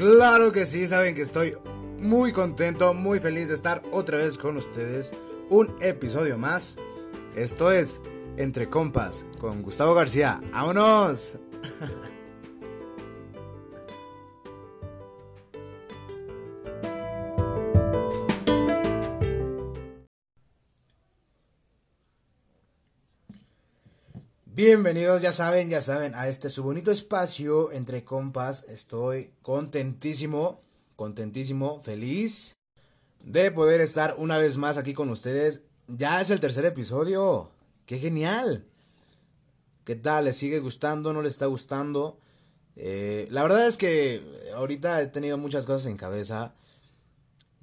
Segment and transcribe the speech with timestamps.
[0.00, 1.58] Claro que sí, saben que estoy
[1.98, 5.12] muy contento, muy feliz de estar otra vez con ustedes.
[5.50, 6.78] Un episodio más.
[7.36, 8.00] Esto es
[8.38, 10.40] Entre Compas con Gustavo García.
[10.52, 11.36] ¡Vámonos!
[24.62, 28.66] Bienvenidos, ya saben, ya saben, a este su bonito espacio entre compas.
[28.68, 30.60] Estoy contentísimo,
[30.96, 32.58] contentísimo, feliz
[33.24, 35.62] de poder estar una vez más aquí con ustedes.
[35.88, 37.50] Ya es el tercer episodio.
[37.86, 38.66] ¡Qué genial!
[39.84, 40.26] ¿Qué tal?
[40.26, 41.14] ¿Les sigue gustando?
[41.14, 42.20] ¿No les está gustando?
[42.76, 44.22] Eh, la verdad es que
[44.54, 46.52] ahorita he tenido muchas cosas en cabeza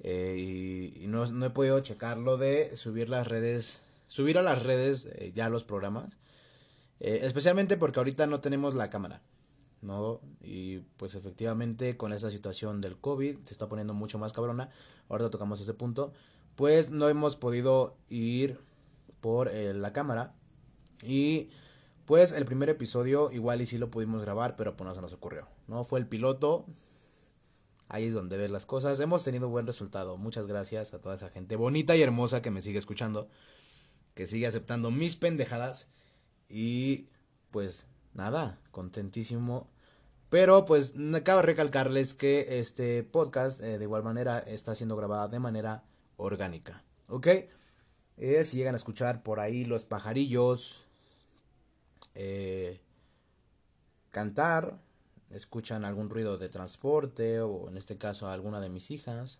[0.00, 5.30] eh, y, no, he podido checarlo de subir las redes, subir a las redes eh,
[5.32, 6.18] ya los programas.
[7.00, 9.22] Eh, especialmente porque ahorita no tenemos la cámara,
[9.82, 10.20] ¿no?
[10.40, 14.70] Y pues efectivamente con esa situación del COVID se está poniendo mucho más cabrona.
[15.08, 16.12] Ahorita tocamos ese punto.
[16.56, 18.58] Pues no hemos podido ir
[19.20, 20.34] por eh, la cámara.
[21.02, 21.50] Y
[22.04, 25.12] pues el primer episodio igual y sí lo pudimos grabar, pero pues no se nos
[25.12, 25.84] ocurrió, ¿no?
[25.84, 26.66] Fue el piloto.
[27.88, 28.98] Ahí es donde ves las cosas.
[29.00, 30.16] Hemos tenido buen resultado.
[30.16, 33.28] Muchas gracias a toda esa gente bonita y hermosa que me sigue escuchando.
[34.14, 35.88] Que sigue aceptando mis pendejadas.
[36.48, 37.08] Y
[37.50, 39.68] pues nada, contentísimo.
[40.30, 45.38] Pero pues cabe recalcarles que este podcast eh, de igual manera está siendo grabado de
[45.38, 45.84] manera
[46.16, 46.84] orgánica.
[47.08, 47.28] ¿Ok?
[48.18, 50.84] Eh, si llegan a escuchar por ahí los pajarillos
[52.14, 52.80] eh,
[54.10, 54.80] cantar,
[55.30, 59.38] escuchan algún ruido de transporte o en este caso alguna de mis hijas,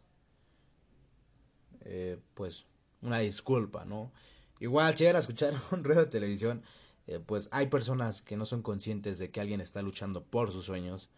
[2.35, 2.67] pues
[3.01, 4.13] una disculpa, ¿no?
[4.61, 6.63] Igual si llegan a escuchar un ruido de televisión,
[7.09, 10.67] eh, pues hay personas que no son conscientes de que alguien está luchando por sus
[10.67, 11.09] sueños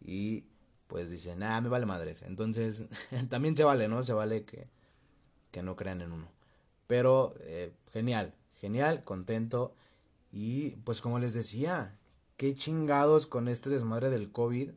[0.00, 0.44] y
[0.86, 2.22] pues dicen, ah, me vale madres.
[2.22, 2.84] Entonces,
[3.30, 4.04] también se vale, ¿no?
[4.04, 4.68] Se vale que,
[5.50, 6.28] que no crean en uno.
[6.86, 9.74] Pero, eh, genial, genial, contento.
[10.30, 11.98] Y pues como les decía,
[12.36, 14.72] qué chingados con este desmadre del COVID.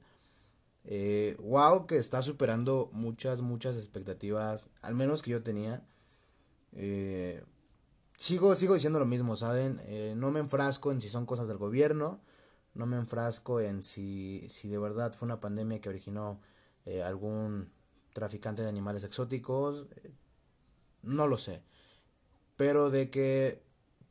[0.85, 5.85] Eh, wow, que está superando muchas, muchas expectativas, al menos que yo tenía.
[6.71, 7.43] Eh,
[8.17, 9.81] sigo, sigo diciendo lo mismo, ¿saben?
[9.85, 12.19] Eh, no me enfrasco en si son cosas del gobierno,
[12.73, 16.39] no me enfrasco en si, si de verdad fue una pandemia que originó
[16.85, 17.71] eh, algún
[18.13, 20.11] traficante de animales exóticos, eh,
[21.03, 21.61] no lo sé.
[22.57, 23.63] Pero de que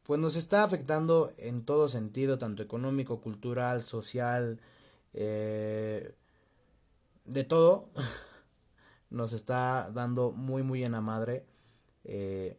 [0.04, 4.60] pues nos está afectando en todo sentido, tanto económico, cultural, social,
[7.24, 7.88] de todo,
[9.10, 11.46] nos está dando muy muy en la madre.
[12.04, 12.58] Eh,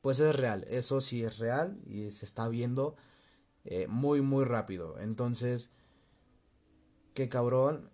[0.00, 2.96] pues es real, eso sí es real y se está viendo
[3.64, 4.98] eh, muy muy rápido.
[4.98, 5.70] Entonces,
[7.14, 7.90] qué cabrón.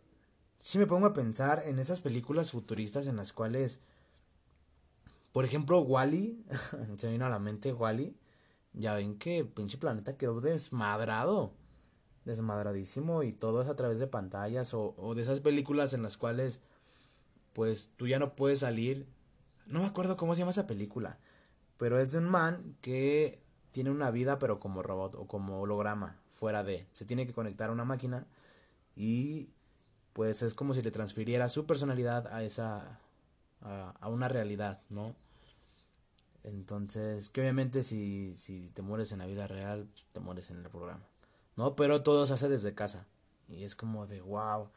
[0.60, 3.82] Si me pongo a pensar en esas películas futuristas en las cuales,
[5.32, 6.44] por ejemplo, Wally,
[6.96, 8.16] se vino a la mente Wally,
[8.72, 11.54] ya ven que pinche planeta quedó desmadrado,
[12.24, 16.16] desmadradísimo y todo es a través de pantallas o, o de esas películas en las
[16.16, 16.60] cuales,
[17.52, 19.06] pues tú ya no puedes salir.
[19.68, 21.18] No me acuerdo cómo se llama esa película
[21.76, 23.42] pero es de un man que
[23.72, 26.86] tiene una vida pero como robot o como holograma, fuera de.
[26.92, 28.26] Se tiene que conectar a una máquina
[28.94, 29.50] y
[30.12, 33.00] pues es como si le transfiriera su personalidad a esa
[33.60, 35.14] a, una realidad, ¿no?
[36.42, 40.70] Entonces, que obviamente si, si te mueres en la vida real, te mueres en el
[40.70, 41.06] programa.
[41.56, 41.74] ¿No?
[41.74, 43.06] Pero todo se hace desde casa.
[43.48, 44.70] Y es como de wow.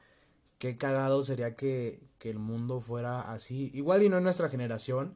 [0.58, 3.70] Qué cagado sería que, que el mundo fuera así.
[3.74, 5.16] Igual y no en nuestra generación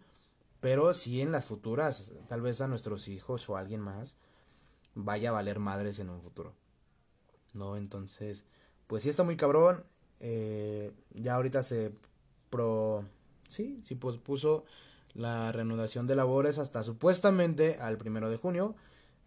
[0.63, 4.15] pero sí en las futuras, tal vez a nuestros hijos o a alguien más,
[4.95, 6.53] vaya a valer madres en un futuro.
[7.53, 7.75] ¿No?
[7.75, 8.45] Entonces,
[8.87, 9.83] pues sí está muy cabrón.
[10.21, 11.91] Eh, ya ahorita se
[12.49, 13.03] pro...
[13.49, 14.63] Sí, sí puso
[15.13, 18.73] la reanudación de labores hasta supuestamente al primero de junio.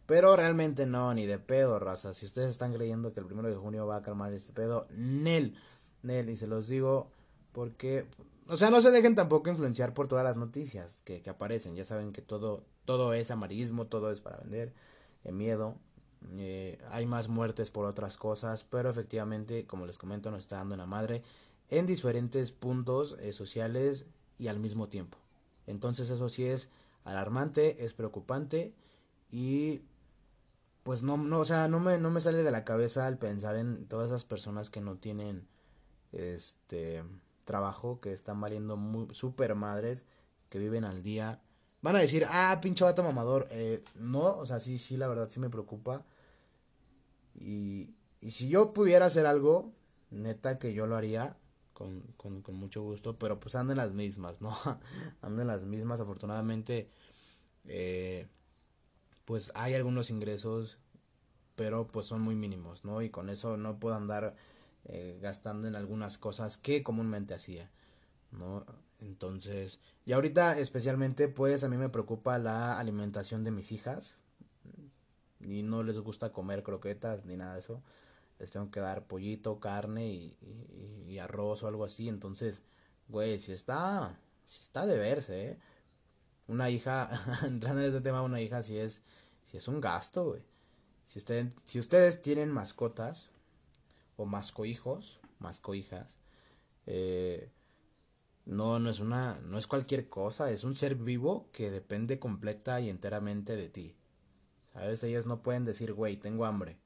[0.06, 2.15] Pero realmente no, ni de pedo, raza.
[2.15, 5.55] Si ustedes están creyendo que el primero de junio va a calmar este pedo, Nel,
[6.03, 7.11] Nel, y se los digo
[7.53, 8.06] porque
[8.48, 11.75] o sea, no se dejen tampoco influenciar por todas las noticias que, que aparecen.
[11.75, 14.72] Ya saben que todo, todo es amarillismo, todo es para vender,
[15.25, 15.76] eh, miedo.
[16.38, 20.75] Eh, hay más muertes por otras cosas, pero efectivamente, como les comento, nos está dando
[20.75, 21.22] una madre
[21.69, 24.06] en diferentes puntos eh, sociales
[24.38, 25.19] y al mismo tiempo.
[25.66, 26.69] Entonces eso sí es
[27.04, 28.75] alarmante, es preocupante
[29.31, 29.82] y
[30.82, 33.56] pues no, no, o sea, no me, no me sale de la cabeza al pensar
[33.56, 35.48] en todas esas personas que no tienen,
[36.12, 37.02] este,
[37.46, 38.76] trabajo que están valiendo
[39.12, 40.04] super madres,
[40.50, 41.40] que viven al día.
[41.81, 43.48] Van a decir, ah, pinche vato mamador.
[43.50, 46.04] Eh, no, o sea, sí, sí, la verdad sí me preocupa.
[47.34, 49.72] Y, y si yo pudiera hacer algo,
[50.10, 51.37] neta que yo lo haría,
[51.72, 54.54] con, con, con mucho gusto, pero pues ando en las mismas, ¿no?
[55.22, 56.90] ando en las mismas, afortunadamente,
[57.64, 58.28] eh,
[59.25, 60.78] pues hay algunos ingresos,
[61.54, 63.02] pero pues son muy mínimos, ¿no?
[63.02, 64.34] Y con eso no puedo andar
[64.87, 67.71] eh, gastando en algunas cosas que comúnmente hacía,
[68.33, 68.65] ¿no?
[69.00, 74.19] Entonces, y ahorita especialmente, pues a mí me preocupa la alimentación de mis hijas,
[75.41, 77.83] y no les gusta comer croquetas ni nada de eso
[78.38, 82.09] les tengo que dar pollito, carne y, arroz o algo así.
[82.09, 82.62] Entonces,
[83.09, 85.59] güey, si está, si está de verse, ¿eh?
[86.47, 87.11] Una hija,
[87.44, 89.03] entrando en ese tema, una hija si es,
[89.44, 90.43] si es un gasto, güey.
[91.06, 93.31] Si, usted, si ustedes tienen mascotas
[94.17, 96.19] o mascohijos, mascohijas,
[96.87, 97.51] eh,
[98.47, 102.81] no, no es una, no es cualquier cosa, es un ser vivo que depende completa
[102.81, 103.97] y enteramente de ti.
[104.73, 105.03] ¿Sabes?
[105.03, 106.79] Ellas no pueden decir, güey, tengo hambre.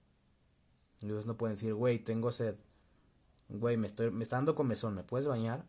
[1.03, 2.57] Ellos no pueden decir, güey, tengo sed.
[3.49, 5.67] Güey, me, estoy, me está dando comezón, ¿me puedes bañar?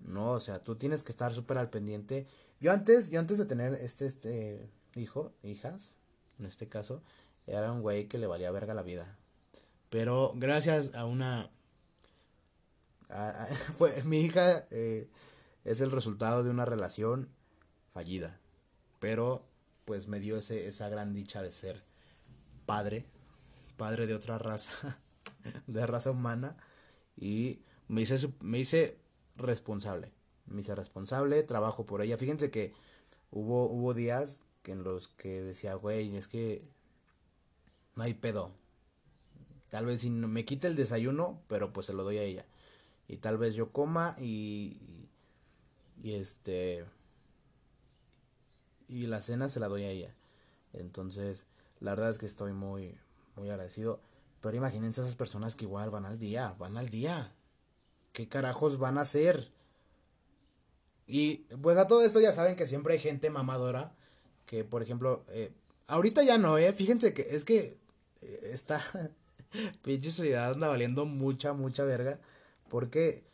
[0.00, 2.26] No, o sea, tú tienes que estar súper al pendiente.
[2.60, 5.92] Yo antes, yo antes de tener este, este hijo, hijas,
[6.38, 7.02] en este caso,
[7.46, 9.18] era un güey que le valía verga la vida.
[9.90, 11.50] Pero gracias a una...
[13.72, 15.08] fue, mi hija eh,
[15.64, 17.30] es el resultado de una relación
[17.90, 18.38] fallida.
[18.98, 19.46] Pero
[19.84, 21.82] pues me dio ese, esa gran dicha de ser
[22.66, 23.06] padre
[23.78, 24.98] padre de otra raza,
[25.66, 26.58] de raza humana,
[27.16, 28.98] y me hice, me hice
[29.36, 30.12] responsable.
[30.44, 32.18] Me hice responsable, trabajo por ella.
[32.18, 32.74] Fíjense que
[33.30, 36.68] hubo, hubo días que en los que decía, güey, es que
[37.94, 38.52] no hay pedo.
[39.68, 42.46] Tal vez si me quite el desayuno, pero pues se lo doy a ella.
[43.06, 45.08] Y tal vez yo coma y,
[46.02, 46.84] y, este
[48.88, 50.14] y la cena se la doy a ella.
[50.72, 51.46] Entonces,
[51.80, 52.98] la verdad es que estoy muy
[53.36, 54.00] muy agradecido.
[54.40, 57.32] Pero imagínense esas personas que igual van al día, van al día.
[58.12, 59.50] ¿Qué carajos van a hacer?
[61.06, 63.94] Y pues a todo esto ya saben que siempre hay gente mamadora
[64.46, 65.52] que, por ejemplo, eh,
[65.86, 66.72] ahorita ya no, eh.
[66.72, 67.78] Fíjense que es que
[68.20, 68.80] eh, esta
[69.82, 72.18] pinche sociedad anda valiendo mucha, mucha verga.
[72.68, 73.24] Porque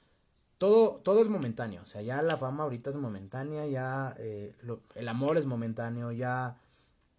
[0.59, 1.83] todo, todo es momentáneo.
[1.83, 4.55] O sea, ya la fama ahorita es momentánea, ya eh,
[4.95, 6.57] el amor es momentáneo, ya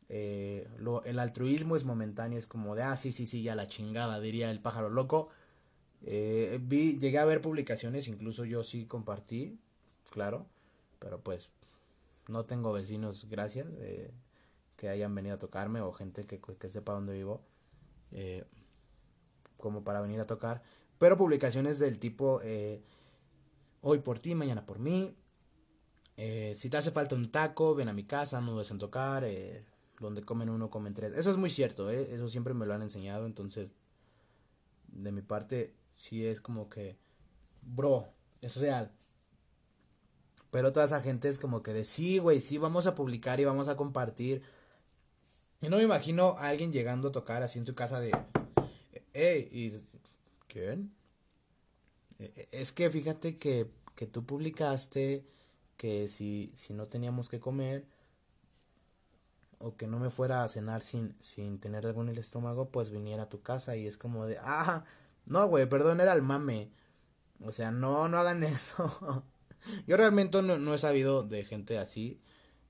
[0.10, 3.68] eh, lo, el altruismo es momentáneo, es como de, ah, sí, sí, sí, ya la
[3.68, 5.30] chingada, diría el pájaro loco.
[6.04, 9.60] Eh, vi, llegué a ver publicaciones, incluso yo sí compartí,
[10.12, 10.46] claro,
[11.00, 11.50] pero pues
[12.28, 14.12] no tengo vecinos, gracias, eh,
[14.78, 17.42] que hayan venido a tocarme o gente que, que sepa dónde vivo,
[18.12, 18.46] eh,
[19.58, 20.62] como para venir a tocar,
[20.98, 22.42] pero publicaciones del tipo,
[23.82, 25.16] hoy por ti, mañana por mí,
[26.18, 29.66] si te hace falta un taco, ven a mi casa, no dudes en tocar, eh,
[30.00, 31.14] donde comen uno, comen tres.
[31.14, 32.08] Eso es muy cierto, ¿eh?
[32.12, 33.70] eso siempre me lo han enseñado, entonces
[34.88, 36.98] de mi parte sí es como que,
[37.62, 38.08] bro,
[38.42, 38.92] es real.
[40.52, 43.46] Pero toda esa gente es como que de sí, güey, sí, vamos a publicar y
[43.46, 44.42] vamos a compartir.
[45.62, 48.12] Y no me imagino a alguien llegando a tocar así en su casa de,
[49.16, 49.72] hey, y,
[50.48, 50.94] ¿quién?
[52.20, 55.26] E, e, es que fíjate que, que tú publicaste
[55.78, 57.86] que si, si no teníamos que comer,
[59.60, 62.90] o que no me fuera a cenar sin, sin tener algo en el estómago, pues
[62.90, 64.86] viniera a tu casa y es como de, ah,
[65.26, 66.72] no, güey, perdón, era el mame.
[67.44, 69.24] O sea, no, no hagan eso.
[69.88, 72.22] Yo realmente no, he sabido de gente así,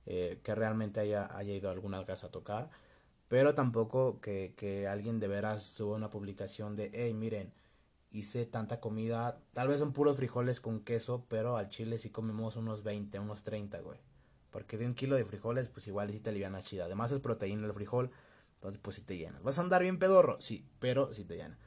[0.05, 2.69] eh, que realmente haya, haya ido a alguna casa a tocar,
[3.27, 7.53] pero tampoco que, que alguien de veras suba una publicación de, hey, miren,
[8.11, 12.55] hice tanta comida, tal vez son puros frijoles con queso, pero al chile sí comimos
[12.55, 13.99] unos 20, unos 30, güey.
[14.51, 16.85] Porque de un kilo de frijoles, pues igual sí te aliviana chida.
[16.85, 18.11] Además es proteína el frijol,
[18.55, 19.43] entonces pues sí te llenas.
[19.43, 20.39] ¿Vas a andar bien pedorro?
[20.39, 21.57] Sí, pero sí te llena.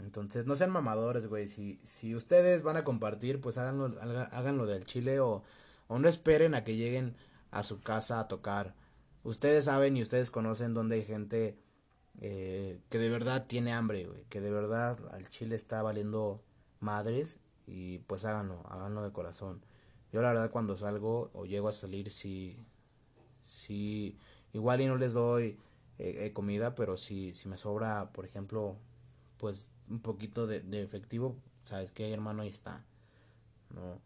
[0.00, 1.46] Entonces, no sean mamadores, güey.
[1.46, 4.00] Si, si ustedes van a compartir, pues háganlo,
[4.32, 5.42] háganlo del chile o,
[5.88, 7.16] o no esperen a que lleguen
[7.50, 8.74] a su casa a tocar.
[9.24, 11.56] Ustedes saben y ustedes conocen dónde hay gente
[12.20, 14.24] eh, que de verdad tiene hambre, güey.
[14.28, 16.42] Que de verdad al chile está valiendo
[16.80, 17.38] madres.
[17.66, 19.64] Y pues háganlo, háganlo de corazón.
[20.12, 22.58] Yo la verdad cuando salgo o llego a salir sí,
[23.44, 24.18] sí,
[24.52, 25.56] igual y no les doy
[25.98, 28.76] eh, eh, comida, pero si, si me sobra, por ejemplo,
[29.38, 32.84] pues un poquito de, de efectivo, sabes que hermano ahí está,
[33.70, 34.00] ¿no?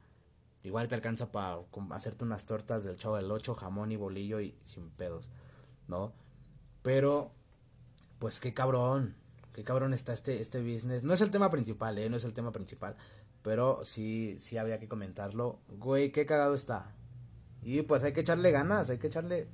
[0.67, 4.59] Igual te alcanza para hacerte unas tortas del chavo del 8, jamón y bolillo y
[4.65, 5.31] sin pedos,
[5.87, 6.13] ¿no?
[6.83, 7.31] Pero,
[8.19, 9.15] pues qué cabrón,
[9.53, 11.05] qué cabrón está este, este business.
[11.05, 12.11] No es el tema principal, ¿eh?
[12.11, 12.97] No es el tema principal.
[13.43, 15.61] Pero sí, sí había que comentarlo.
[15.69, 16.97] Güey, qué cagado está.
[17.63, 19.49] Y pues hay que echarle ganas, hay que echarle...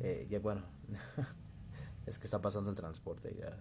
[0.00, 0.64] Eh, bueno,
[2.06, 3.56] es que está pasando el transporte ya.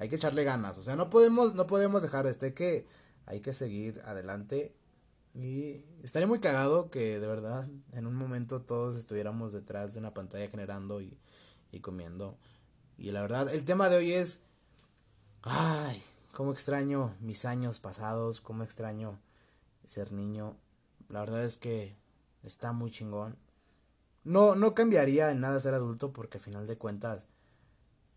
[0.00, 2.86] hay que echarle ganas, o sea, no podemos, no podemos dejar de este que
[3.28, 4.74] hay que seguir adelante
[5.34, 10.14] y estaría muy cagado que de verdad en un momento todos estuviéramos detrás de una
[10.14, 11.18] pantalla generando y,
[11.70, 12.36] y comiendo.
[12.96, 14.40] Y la verdad, el tema de hoy es,
[15.42, 19.20] ay, cómo extraño mis años pasados, cómo extraño
[19.86, 20.56] ser niño.
[21.08, 21.96] La verdad es que
[22.42, 23.36] está muy chingón.
[24.24, 27.26] No, no cambiaría en nada ser adulto porque al final de cuentas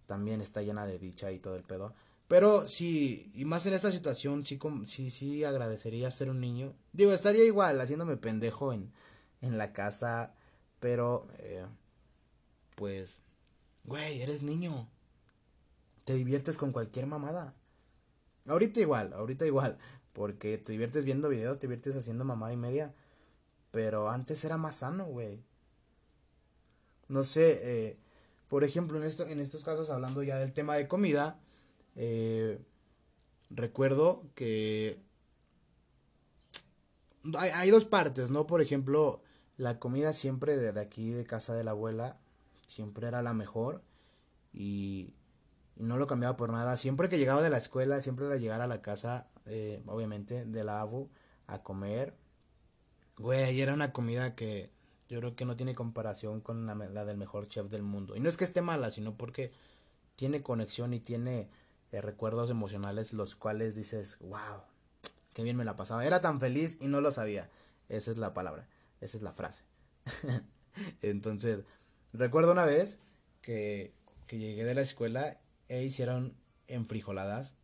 [0.05, 1.93] también está llena de dicha y todo el pedo.
[2.31, 6.73] Pero sí, y más en esta situación, sí, sí, sí agradecería ser un niño.
[6.93, 8.93] Digo, estaría igual haciéndome pendejo en,
[9.41, 10.33] en la casa,
[10.79, 11.65] pero, eh,
[12.75, 13.19] pues,
[13.83, 14.87] güey, eres niño.
[16.05, 17.53] Te diviertes con cualquier mamada.
[18.47, 19.77] Ahorita igual, ahorita igual,
[20.13, 22.95] porque te diviertes viendo videos, te diviertes haciendo mamada y media.
[23.71, 25.43] Pero antes era más sano, güey.
[27.09, 27.97] No sé, eh,
[28.47, 31.40] por ejemplo, en, esto, en estos casos, hablando ya del tema de comida,
[31.95, 32.59] eh,
[33.49, 34.99] recuerdo que
[37.37, 38.47] hay, dos partes, ¿no?
[38.47, 39.21] Por ejemplo,
[39.57, 42.17] la comida siempre de, aquí, de casa de la abuela,
[42.67, 43.81] siempre era la mejor
[44.53, 45.13] y,
[45.77, 46.77] no lo cambiaba por nada.
[46.77, 50.63] Siempre que llegaba de la escuela, siempre era llegar a la casa, eh, obviamente, de
[50.63, 51.09] la abu
[51.47, 52.13] a comer.
[53.17, 54.71] Güey, era una comida que
[55.09, 58.15] yo creo que no tiene comparación con la, la, del mejor chef del mundo.
[58.15, 59.51] Y no es que esté mala, sino porque
[60.15, 61.49] tiene conexión y tiene
[61.99, 64.61] recuerdos emocionales los cuales dices, wow,
[65.33, 66.05] qué bien me la pasaba.
[66.05, 67.49] Era tan feliz y no lo sabía.
[67.89, 68.69] Esa es la palabra,
[69.01, 69.63] esa es la frase.
[71.01, 71.65] Entonces,
[72.13, 72.99] recuerdo una vez
[73.41, 73.93] que,
[74.27, 77.55] que llegué de la escuela e hicieron enfrijoladas.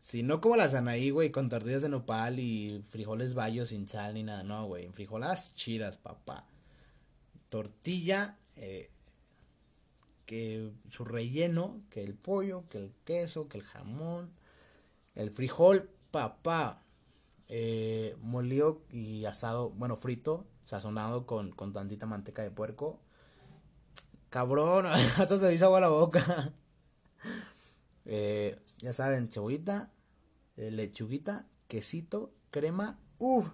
[0.00, 4.14] Si no como las Anaí, güey, con tortillas de nopal y frijoles bayos sin sal
[4.14, 6.46] ni nada, no, güey, enfrijoladas chidas, papá.
[7.48, 8.90] Tortilla, eh,
[10.26, 14.30] que su relleno, que el pollo, que el queso, que el jamón,
[15.14, 16.82] el frijol, papá,
[17.48, 23.00] eh, molido y asado, bueno, frito, sazonado con, con tantita manteca de puerco.
[24.30, 24.86] Cabrón,
[25.18, 26.52] hasta se me hizo agua la boca.
[28.06, 29.90] Eh, ya saben, cebollita,
[30.58, 33.48] eh, lechuguita, quesito, crema, uff,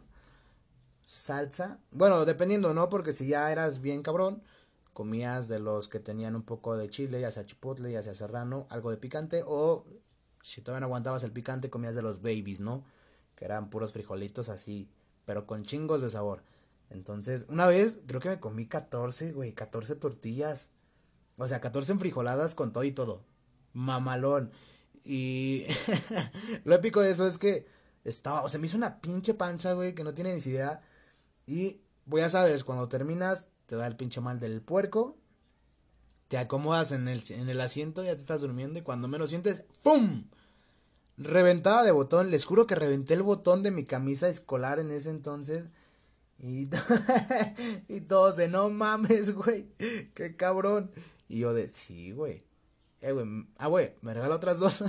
[1.05, 1.79] salsa.
[1.93, 2.89] Bueno, dependiendo, ¿no?
[2.89, 4.43] Porque si ya eras bien cabrón,
[5.01, 8.67] comías de los que tenían un poco de chile, ya sea chipotle, ya sea serrano,
[8.69, 9.87] algo de picante, o
[10.43, 12.85] si todavía no aguantabas el picante, comías de los babies, ¿no?
[13.35, 14.91] Que eran puros frijolitos así,
[15.25, 16.43] pero con chingos de sabor.
[16.91, 20.71] Entonces, una vez creo que me comí 14, güey, 14 tortillas.
[21.39, 23.25] O sea, 14 enfrijoladas con todo y todo.
[23.73, 24.53] Mamalón.
[25.03, 25.65] Y
[26.65, 27.67] lo épico de eso es que
[28.05, 30.83] estaba, o sea, me hizo una pinche panza, güey, que no tiene ni idea.
[31.47, 35.17] Y, pues ya sabes, cuando terminas, te da el pinche mal del puerco,
[36.27, 39.63] te acomodas en el, en el asiento, ya te estás durmiendo y cuando menos sientes,
[39.85, 40.25] ¡pum!
[41.17, 45.11] Reventada de botón, les juro que reventé el botón de mi camisa escolar en ese
[45.11, 45.67] entonces.
[46.41, 46.69] Y,
[47.89, 49.69] y todos de no mames, güey,
[50.15, 50.91] qué cabrón.
[51.29, 52.43] Y yo de, sí, güey.
[53.03, 53.15] Eh,
[53.57, 54.83] ah, güey, me regala otras dos.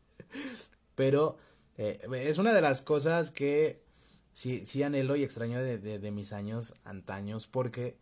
[0.94, 1.36] Pero
[1.76, 3.84] eh, es una de las cosas que
[4.40, 7.98] sí, sí anhelo y extraño de, de, mis años antaños porque,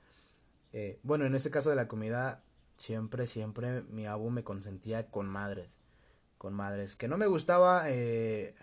[0.73, 2.45] eh, bueno, en ese caso de la comida,
[2.77, 5.81] siempre, siempre mi abu me consentía con madres,
[6.39, 8.55] con madres, que no me gustaba eh,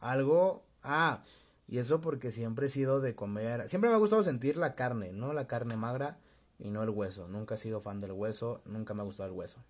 [0.00, 1.22] algo, ah,
[1.68, 5.12] y eso porque siempre he sido de comer, siempre me ha gustado sentir la carne,
[5.12, 5.32] ¿no?
[5.32, 6.18] La carne magra
[6.58, 9.36] y no el hueso, nunca he sido fan del hueso, nunca me ha gustado el
[9.36, 9.62] hueso.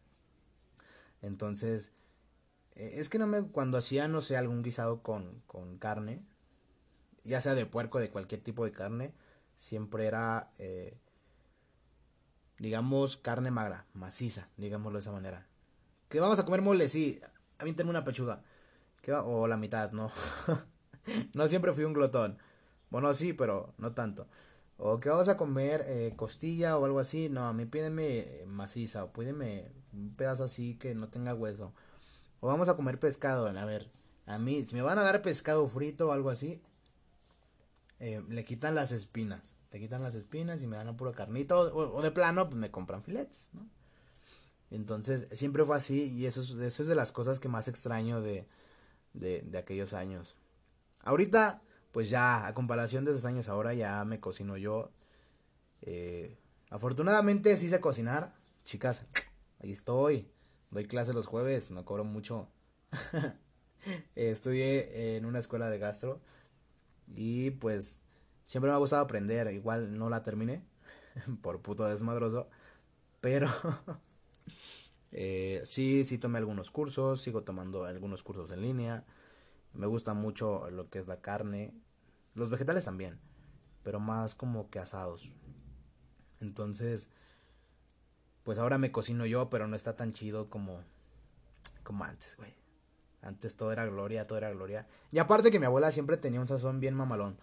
[1.21, 1.93] Entonces,
[2.75, 6.23] eh, es que no me, cuando hacía, no sé, algún guisado con, con carne,
[7.25, 9.15] ya sea de puerco, de cualquier tipo de carne,
[9.57, 10.99] siempre era, eh,
[12.59, 15.47] digamos, carne magra, maciza, digámoslo de esa manera.
[16.09, 17.21] Que vamos a comer mole, sí,
[17.59, 18.43] a mí tengo una pechuga,
[19.03, 20.11] que o la mitad, ¿no?
[21.35, 22.39] no siempre fui un glotón.
[22.91, 24.29] Bueno, sí, pero no tanto.
[24.77, 27.29] O que vamos a comer eh, costilla o algo así.
[27.29, 31.73] No, a mí pídeme eh, maciza o pídeme un pedazo así que no tenga hueso.
[32.41, 33.47] O vamos a comer pescado.
[33.47, 33.91] A ver,
[34.27, 36.63] a mí, si me van a dar pescado frito o algo así,
[38.01, 39.57] eh, le quitan las espinas.
[39.71, 41.75] Le quitan las espinas y me dan un puro carnito.
[41.75, 43.69] O, de plano, pues me compran filetes, ¿no?
[44.71, 48.47] Entonces, siempre fue así y eso, es de las cosas que más extraño de,
[49.13, 50.37] de, aquellos años.
[51.01, 54.91] Ahorita, pues ya, a comparación de esos años, ahora ya me cocino yo.
[55.83, 56.39] Eh,
[56.71, 58.35] afortunadamente sí sé cocinar.
[58.65, 59.07] Chicas,
[59.61, 60.29] ahí estoy.
[60.71, 62.49] Doy clase los jueves, no cobro mucho.
[64.17, 66.21] estudié en una escuela de gastro.
[67.15, 68.01] Y pues
[68.45, 69.53] siempre me ha gustado aprender.
[69.53, 70.63] Igual no la terminé
[71.43, 72.49] por puto desmadroso.
[73.21, 73.49] Pero
[75.17, 79.05] Eh, sí, sí tomé algunos cursos, sigo tomando algunos cursos en línea.
[79.73, 81.73] Me gusta mucho lo que es la carne.
[82.35, 83.21] Los vegetales también,
[83.85, 85.31] pero más como que asados.
[86.41, 87.09] Entonces,
[88.43, 90.83] pues ahora me cocino yo, pero no está tan chido como,
[91.85, 92.53] como antes, güey.
[93.25, 94.87] Antes todo era gloria, todo era gloria.
[95.11, 97.39] Y aparte que mi abuela siempre tenía un sazón bien mamalón.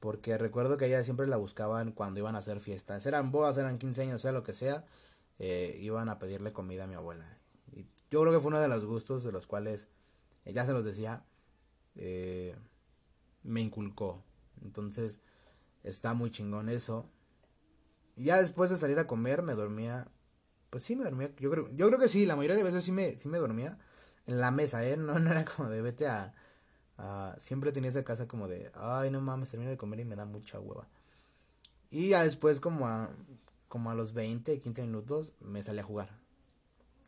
[0.00, 3.04] Porque recuerdo que ella siempre la buscaban cuando iban a hacer fiestas.
[3.04, 4.86] Eran bodas, eran 15 años, sea lo que sea.
[5.38, 7.38] Eh, iban a pedirle comida a mi abuela.
[7.70, 9.88] Y yo creo que fue uno de los gustos de los cuales,
[10.46, 11.24] ella se los decía,
[11.96, 12.56] eh,
[13.42, 14.24] me inculcó.
[14.62, 15.20] Entonces,
[15.82, 17.10] está muy chingón eso.
[18.16, 20.08] Y ya después de salir a comer, me dormía.
[20.70, 21.30] Pues sí, me dormía.
[21.36, 23.78] Yo creo, yo creo que sí, la mayoría de veces sí me, sí me dormía
[24.26, 24.96] en la mesa, ¿eh?
[24.96, 26.34] No, no era como de vete a,
[27.38, 30.24] Siempre tenía esa casa como de, ay, no mames, termino de comer y me da
[30.24, 30.88] mucha hueva.
[31.90, 33.10] Y ya después, como a,
[33.68, 36.08] como a los 20, 15 minutos, me salí a jugar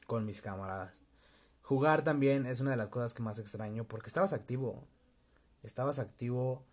[0.06, 1.00] con mis camaradas.
[1.62, 4.86] Jugar también es una de las cosas que más extraño porque estabas activo.
[5.62, 6.64] Estabas activo,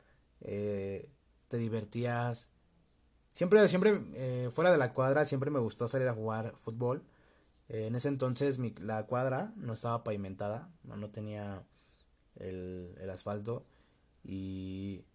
[0.41, 1.09] eh,
[1.47, 2.49] te divertías.
[3.31, 7.01] Siempre, siempre, eh, fuera de la cuadra, siempre me gustó salir a jugar fútbol
[7.69, 11.63] en ese entonces mi, la cuadra no estaba pavimentada, no, no tenía
[12.35, 13.65] el, asfalto
[14.23, 15.05] y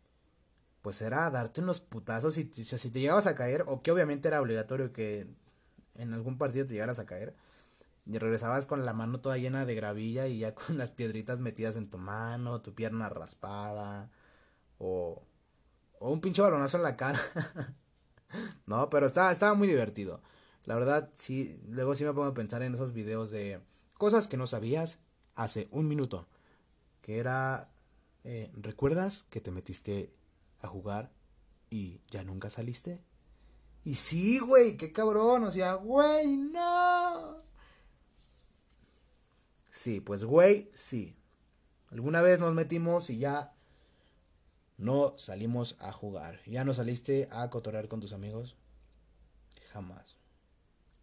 [0.83, 4.28] pues era darte unos putazos y si, si te llegabas a caer, o que obviamente
[4.28, 5.28] era obligatorio que
[5.95, 7.35] en algún partido te llegaras a caer,
[8.07, 11.76] y regresabas con la mano toda llena de gravilla y ya con las piedritas metidas
[11.76, 14.11] en tu mano, tu pierna raspada,
[14.78, 15.23] o,
[15.99, 17.21] o un pinche balonazo en la cara.
[18.66, 20.23] no, pero estaba, estaba muy divertido.
[20.70, 23.60] La verdad, sí, luego sí me pongo a pensar en esos videos de
[23.94, 25.00] cosas que no sabías
[25.34, 26.28] hace un minuto.
[27.02, 27.72] Que era,
[28.22, 30.14] eh, ¿recuerdas que te metiste
[30.60, 31.10] a jugar
[31.70, 33.02] y ya nunca saliste?
[33.84, 37.42] Y sí, güey, qué cabrón, o sea, güey, no.
[39.73, 41.16] Sí, pues, güey, sí.
[41.90, 43.54] Alguna vez nos metimos y ya
[44.78, 46.38] no salimos a jugar.
[46.47, 48.54] ¿Ya no saliste a cotorrear con tus amigos?
[49.73, 50.20] Jamás.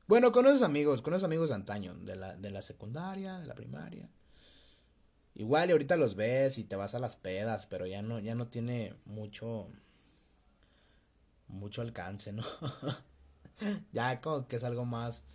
[0.07, 3.45] Bueno, con esos amigos, con esos amigos de antaño, de la, de la secundaria, de
[3.45, 4.09] la primaria.
[5.35, 8.33] Igual y ahorita los ves y te vas a las pedas, pero ya no, ya
[8.33, 9.67] no tiene mucho,
[11.49, 12.43] mucho alcance, ¿no?
[13.91, 15.25] ya como que es algo más,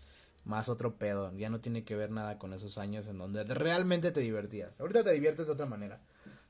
[0.45, 1.37] más otro pedo.
[1.37, 4.81] Ya no tiene que ver nada con esos años en donde realmente te divertías.
[4.81, 6.01] Ahorita te diviertes de otra manera,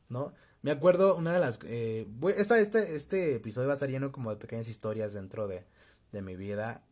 [0.09, 0.33] ¿no?
[0.63, 2.07] Me acuerdo una de las, eh,
[2.37, 5.65] esta, este, este episodio va a estar lleno como de pequeñas historias dentro de,
[6.13, 6.85] de mi vida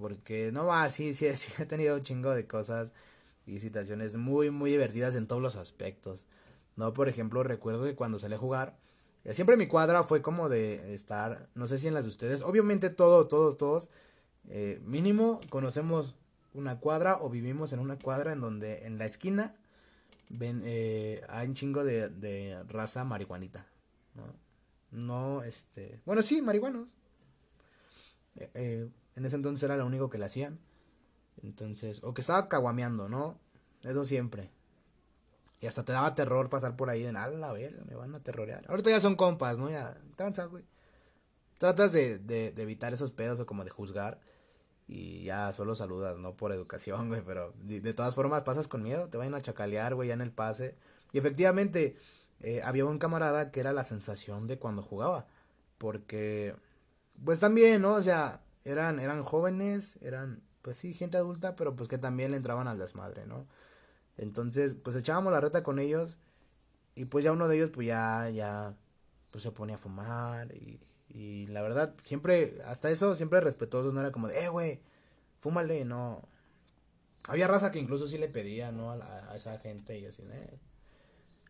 [0.00, 2.92] porque no va, sí, sí, sí, he tenido un chingo de cosas
[3.46, 6.26] y situaciones muy, muy divertidas en todos los aspectos.
[6.76, 8.78] No, por ejemplo, recuerdo que cuando salí a jugar,
[9.24, 12.42] eh, siempre mi cuadra fue como de estar, no sé si en las de ustedes,
[12.42, 13.88] obviamente todos, todos, todos,
[14.48, 16.14] eh, mínimo conocemos
[16.54, 19.54] una cuadra o vivimos en una cuadra en donde en la esquina
[20.30, 23.66] ven, eh, hay un chingo de, raza marihuanita,
[24.14, 24.34] ¿no?
[24.92, 26.88] No, este, bueno, sí, marihuanos.
[28.36, 30.58] Eh, en ese entonces era lo único que le hacían.
[31.42, 33.38] Entonces, o que estaba caguameando, ¿no?
[33.82, 34.50] Eso siempre.
[35.60, 38.22] Y hasta te daba terror pasar por ahí de nada, la verga, me van a
[38.22, 38.64] terrorear.
[38.68, 39.70] Ahorita ya son compas, ¿no?
[39.70, 40.64] Ya, tranza, güey.
[41.58, 44.20] Tratas de, de, de, evitar esos pedos o como de juzgar.
[44.86, 46.34] Y ya solo saludas, ¿no?
[46.34, 47.22] Por educación, güey.
[47.22, 49.08] Pero de, todas formas pasas con miedo.
[49.08, 50.76] Te vayan a chacalear, güey, ya en el pase.
[51.12, 51.96] Y efectivamente,
[52.40, 55.26] eh, había un camarada que era la sensación de cuando jugaba.
[55.76, 56.56] Porque,
[57.22, 57.94] pues también, ¿no?
[57.94, 62.36] O sea, eran, eran jóvenes, eran, pues sí, gente adulta, pero pues que también le
[62.38, 63.46] entraban al desmadre, ¿no?
[64.18, 66.16] Entonces, pues echábamos la reta con ellos
[66.94, 68.76] y pues ya uno de ellos pues ya, ya,
[69.32, 74.00] pues se ponía a fumar y, y la verdad, siempre, hasta eso, siempre respetuoso, no
[74.00, 74.80] era como de, eh, güey,
[75.40, 76.22] fúmale, no.
[77.28, 78.90] Había raza que incluso sí le pedía, ¿no?
[78.90, 78.96] A,
[79.30, 80.58] a esa gente y así, eh.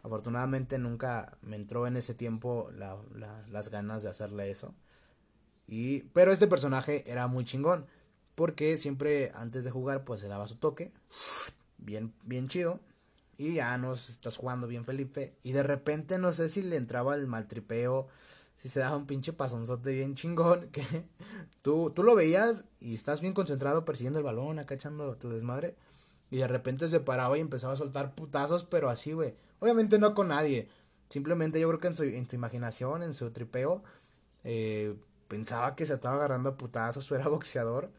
[0.03, 4.75] Afortunadamente nunca me entró en ese tiempo la, la, las ganas de hacerle eso.
[5.71, 7.87] Y, pero este personaje era muy chingón.
[8.35, 10.93] Porque siempre antes de jugar pues se daba su toque.
[11.79, 12.81] Bien, bien chido.
[13.39, 15.35] Y ya nos estás jugando bien Felipe.
[15.43, 18.09] Y de repente no sé si le entraba el maltripeo.
[18.57, 20.69] Si se daba un pinche pasonzote bien chingón.
[20.73, 20.83] Que
[21.63, 25.77] tú, tú lo veías y estás bien concentrado persiguiendo el balón, acá echando tu desmadre.
[26.31, 29.35] Y de repente se paraba y empezaba a soltar putazos, pero así, güey.
[29.61, 30.69] Obviamente no con nadie.
[31.09, 33.83] Simplemente yo creo que en su, en su imaginación, en su tripeo,
[34.45, 34.97] eh,
[35.31, 37.91] pensaba que se estaba agarrando a putazos o era boxeador.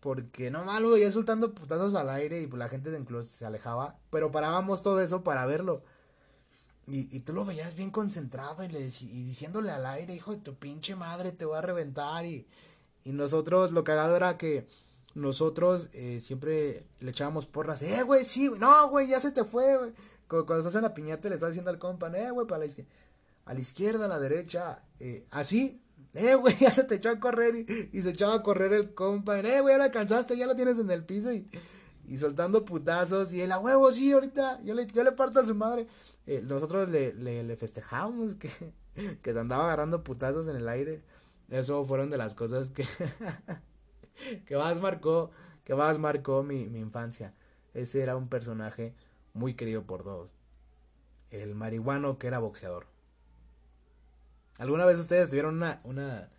[0.00, 3.98] Porque no malo, ya soltando putazos al aire y pues la gente incluso se alejaba.
[4.10, 5.82] Pero parábamos todo eso para verlo.
[6.88, 10.38] Y, y tú lo veías bien concentrado y, le y diciéndole al aire, hijo de
[10.38, 12.24] tu pinche madre, te voy a reventar.
[12.24, 12.48] Y,
[13.04, 14.66] y nosotros lo cagado era que
[15.14, 19.76] nosotros eh, siempre le echábamos porras, eh, güey, sí, no, güey, ya se te fue,
[19.76, 19.92] güey.
[20.26, 22.90] Cuando, estás en la piñata le estás diciendo al compa, eh, güey, para la izquierda,
[23.44, 25.81] a la izquierda, a la derecha, eh, así,
[26.14, 27.54] eh, güey, ya se te echó a correr
[27.92, 30.78] y, se echaba a correr el compa, eh, güey, ya lo alcanzaste, ya lo tienes
[30.78, 31.48] en el piso y,
[32.06, 35.44] y soltando putazos y el a huevo, sí, ahorita, yo le, yo le parto a
[35.44, 35.86] su madre.
[36.26, 38.50] Eh, nosotros le, le, le festejamos que,
[39.22, 41.02] que se andaba agarrando putazos en el aire.
[41.48, 42.86] Eso fueron de las cosas que,
[44.46, 45.30] que más marcó,
[45.64, 47.34] que más marcó mi, mi infancia.
[47.74, 48.94] Ese era un personaje
[49.34, 50.30] muy querido por todos.
[51.30, 52.91] El marihuano que era boxeador.
[54.58, 56.30] ¿Alguna vez ustedes tuvieron una, una,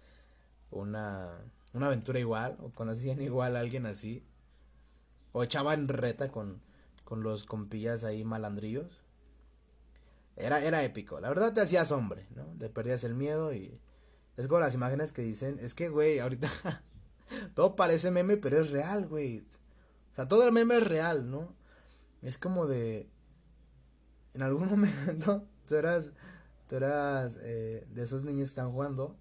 [0.71, 1.31] una,
[1.73, 2.57] una aventura igual?
[2.61, 4.23] ¿O conocían igual a alguien así?
[5.31, 6.61] ¿O echaban reta con,
[7.03, 9.03] con los compillas ahí malandrillos?
[10.35, 11.19] Era, era épico.
[11.19, 12.53] La verdad te hacías hombre, ¿no?
[12.59, 13.79] Le perdías el miedo y...
[14.35, 16.47] Es como las imágenes que dicen, es que, güey, ahorita
[17.53, 19.45] todo parece meme, pero es real, güey.
[20.11, 21.55] O sea, todo el meme es real, ¿no?
[22.21, 23.07] Es como de...
[24.33, 26.13] En algún momento tú eras,
[26.73, 29.15] tú eras eh, de esos niños que están jugando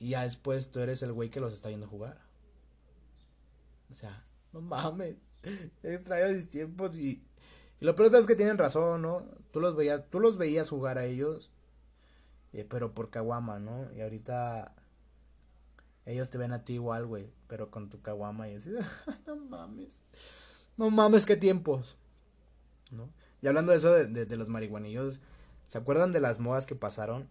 [0.00, 2.20] y ya después tú eres el güey que los está viendo jugar.
[3.92, 5.18] O sea, no mames.
[5.84, 7.22] Extraño mis tiempos y,
[7.80, 9.24] y lo peor es que tienen razón, ¿no?
[9.52, 11.52] Tú los veías, tú los veías jugar a ellos,
[12.52, 13.92] eh, pero por caguama, ¿no?
[13.92, 14.74] Y ahorita
[16.06, 18.70] ellos te ven a ti igual, güey, pero con tu caguama y así,
[19.28, 20.02] no mames.
[20.76, 21.96] No mames, qué tiempos.
[22.90, 23.10] ¿No?
[23.42, 25.20] Y hablando de eso de, de, los marihuanillos,
[25.72, 27.30] ¿se acuerdan de las modas que pasaron?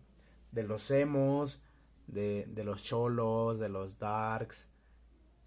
[0.52, 1.62] De los emos,
[2.08, 4.68] de, de los cholos, de los darks.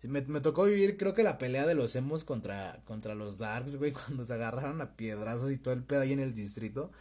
[0.03, 3.75] me, me, tocó vivir, creo que la pelea de los emos contra, contra los darks,
[3.75, 6.93] güey, cuando se agarraron a piedrazos y todo el pedo ahí en el distrito.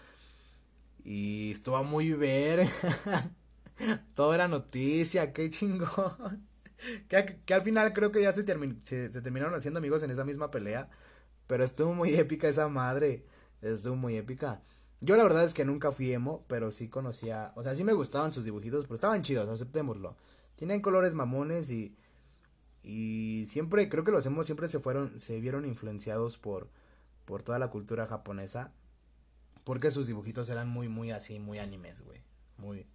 [1.04, 2.68] Y estuvo muy ver.
[4.16, 6.48] Todo era noticia, qué chingón.
[7.08, 10.52] Que, que, al final creo que ya se, se, terminaron haciendo amigos en esa misma
[10.52, 10.90] pelea.
[11.48, 13.24] Pero estuvo muy épica esa madre.
[13.62, 14.62] Estuvo muy épica.
[15.04, 17.52] Yo la verdad es que nunca fui emo, pero sí conocía.
[17.56, 20.16] O sea, sí me gustaban sus dibujitos, pero estaban chidos, aceptémoslo.
[20.56, 21.96] Tienen colores mamones y.
[22.86, 26.70] Y siempre, creo que los emos siempre se fueron, se vieron influenciados por,
[27.24, 28.72] por toda la cultura japonesa.
[29.64, 32.22] Porque sus dibujitos eran muy, muy así, muy animes, güey.
[32.58, 32.86] Muy,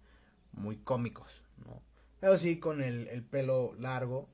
[0.51, 1.81] muy cómicos, ¿no?
[2.19, 4.29] Pero sí, con el, el pelo largo,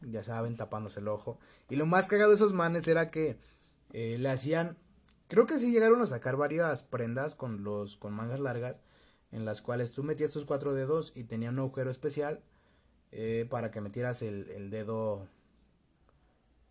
[0.00, 1.38] ya saben, tapándose el ojo.
[1.68, 3.38] Y lo más cagado de esos manes era que
[3.92, 4.76] eh, le hacían,
[5.32, 8.82] creo que sí llegaron a sacar varias prendas con los, con mangas largas,
[9.30, 12.42] en las cuales tú metías tus cuatro dedos y tenía un agujero especial
[13.12, 15.26] eh, para que metieras el, el dedo,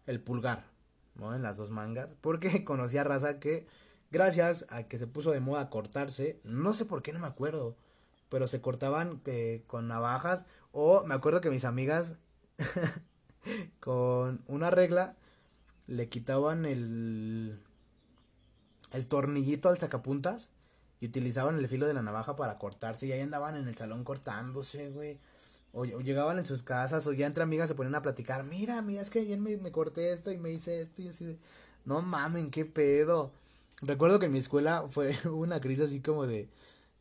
[0.06, 0.68] el pulgar,
[1.16, 1.34] ¿no?
[1.34, 3.66] En las dos mangas, porque conocía raza que,
[4.12, 7.76] gracias a que se puso de moda cortarse, no sé por qué, no me acuerdo,
[8.30, 12.14] pero se cortaban eh, con navajas o me acuerdo que mis amigas
[13.80, 15.18] con una regla
[15.88, 17.60] le quitaban el
[18.92, 20.50] el tornillito al sacapuntas
[21.00, 24.04] y utilizaban el filo de la navaja para cortarse y ahí andaban en el salón
[24.04, 25.20] cortándose, güey.
[25.74, 29.02] O, llegaban en sus casas o ya entre amigas se ponían a platicar, mira, mira,
[29.02, 31.38] es que ayer me, me corté esto y me hice esto y así de,
[31.86, 33.32] no mamen, qué pedo.
[33.82, 36.50] Recuerdo que en mi escuela fue una crisis así como de,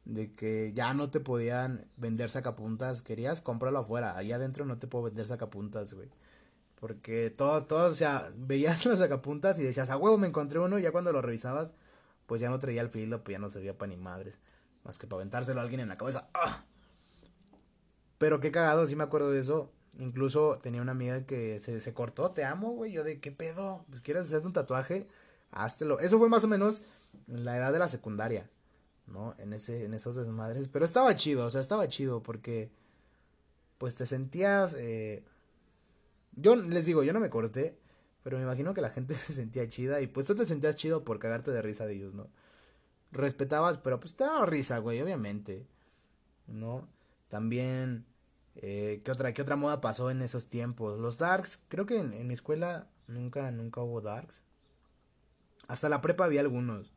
[0.05, 4.87] de que ya no te podían vender sacapuntas, querías comprarlo afuera, allá adentro no te
[4.87, 6.09] puedo vender sacapuntas, güey.
[6.81, 10.79] Porque todo, todo, o sea, veías los sacapuntas y decías, a huevo, me encontré uno,
[10.79, 11.75] y ya cuando lo revisabas,
[12.27, 14.39] pues ya no traía el filo, pues ya no servía para ni madres,
[14.85, 16.29] más que para aventárselo a alguien en la cabeza.
[16.35, 16.65] ¡Ah!
[18.19, 19.71] Pero qué cagado, sí me acuerdo de eso.
[19.99, 22.93] Incluso tenía una amiga que se, se cortó, te amo, güey.
[22.93, 25.09] Yo de qué pedo, pues quieres hacerte un tatuaje,
[25.51, 26.01] háztelo.
[26.01, 26.83] Eso fue más o menos
[27.29, 28.49] en la edad de la secundaria.
[29.11, 29.35] ¿no?
[29.39, 30.69] En ese, en esos desmadres.
[30.69, 32.71] Pero estaba chido, o sea, estaba chido porque,
[33.79, 35.25] pues te sentías, eh...
[36.41, 37.79] yo les digo, yo no me corté,
[38.23, 41.05] pero me imagino que la gente se sentía chida y pues tú te sentías chido
[41.05, 42.29] por cagarte de risa de ellos, ¿no?
[43.13, 45.67] Respetabas, pero pues te daba risa, güey, obviamente,
[46.47, 46.89] ¿no?
[47.29, 48.07] También,
[48.57, 50.99] eh, ¿qué otra, qué otra moda pasó en esos tiempos?
[50.99, 54.43] Los darks, creo que en, mi escuela nunca, nunca hubo darks.
[55.69, 56.93] Hasta la prepa había algunos.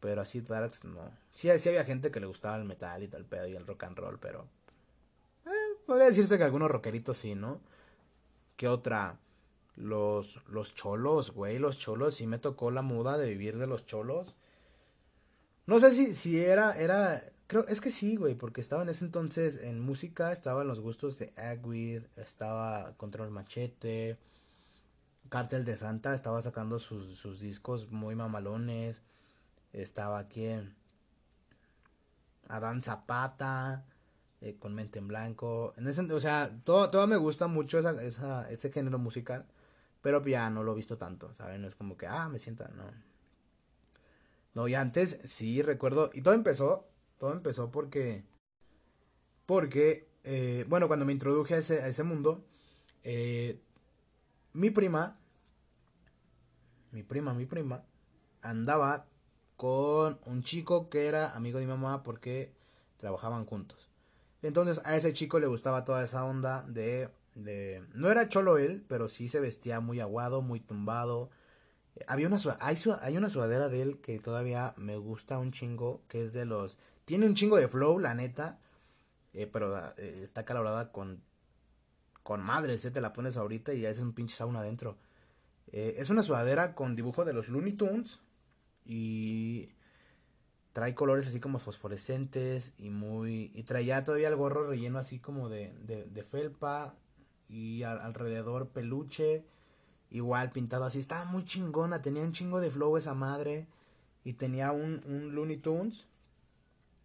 [0.00, 1.12] Pero así Darks no.
[1.32, 3.84] Sí, sí había gente que le gustaba el metal y tal pedo y el rock
[3.84, 4.48] and roll, pero.
[5.46, 7.60] Eh, podría decirse que algunos rockeritos sí, ¿no?
[8.56, 9.18] ¿Qué otra?
[9.76, 12.16] Los, los cholos, güey, los cholos.
[12.16, 14.34] Sí me tocó la moda de vivir de los cholos.
[15.66, 19.04] No sé si, si era, era, creo, es que sí, güey, porque estaba en ese
[19.04, 24.18] entonces en música, estaban los gustos de Agweed, estaba Control Machete,
[25.28, 29.00] Cartel de Santa, estaba sacando sus, sus discos muy mamalones.
[29.72, 30.46] Estaba aquí
[32.48, 33.84] Adán Zapata.
[34.42, 35.72] Eh, con mente en blanco.
[35.76, 39.46] En ese, o sea, todo, todo me gusta mucho esa, esa, ese género musical,
[40.00, 41.62] pero ya no lo he visto tanto, ¿saben?
[41.62, 42.84] No es como que, ah, me sienta, no.
[44.54, 48.24] No, y antes sí recuerdo, y todo empezó, todo empezó porque,
[49.46, 52.44] porque, eh, bueno, cuando me introduje a ese, a ese mundo,
[53.04, 53.60] eh,
[54.54, 55.16] mi prima,
[56.90, 57.84] mi prima, mi prima,
[58.42, 59.06] andaba
[59.56, 62.52] con un chico que era amigo de mi mamá porque
[62.98, 63.91] trabajaban juntos.
[64.42, 68.84] Entonces a ese chico le gustaba toda esa onda de, de no era cholo él,
[68.88, 71.30] pero sí se vestía muy aguado, muy tumbado.
[72.06, 76.24] Había una hay, hay una sudadera de él que todavía me gusta un chingo, que
[76.26, 78.58] es de los tiene un chingo de flow, la neta,
[79.34, 81.22] eh, pero eh, está calorada con
[82.22, 82.90] con madres, ¿eh?
[82.90, 84.96] te la pones ahorita y ya es un pinche sauna adentro.
[85.72, 88.20] Eh, es una sudadera con dibujo de los Looney Tunes
[88.84, 89.74] y
[90.72, 95.48] trae colores así como fosforescentes y muy y traía todavía el gorro relleno así como
[95.48, 96.94] de, de, felpa
[97.48, 99.44] y alrededor peluche
[100.10, 103.66] igual pintado así estaba muy chingona tenía un chingo de flow esa madre
[104.24, 106.06] y tenía un, un Looney Tunes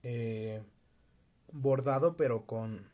[0.03, 0.63] eh,
[1.51, 2.86] bordado pero con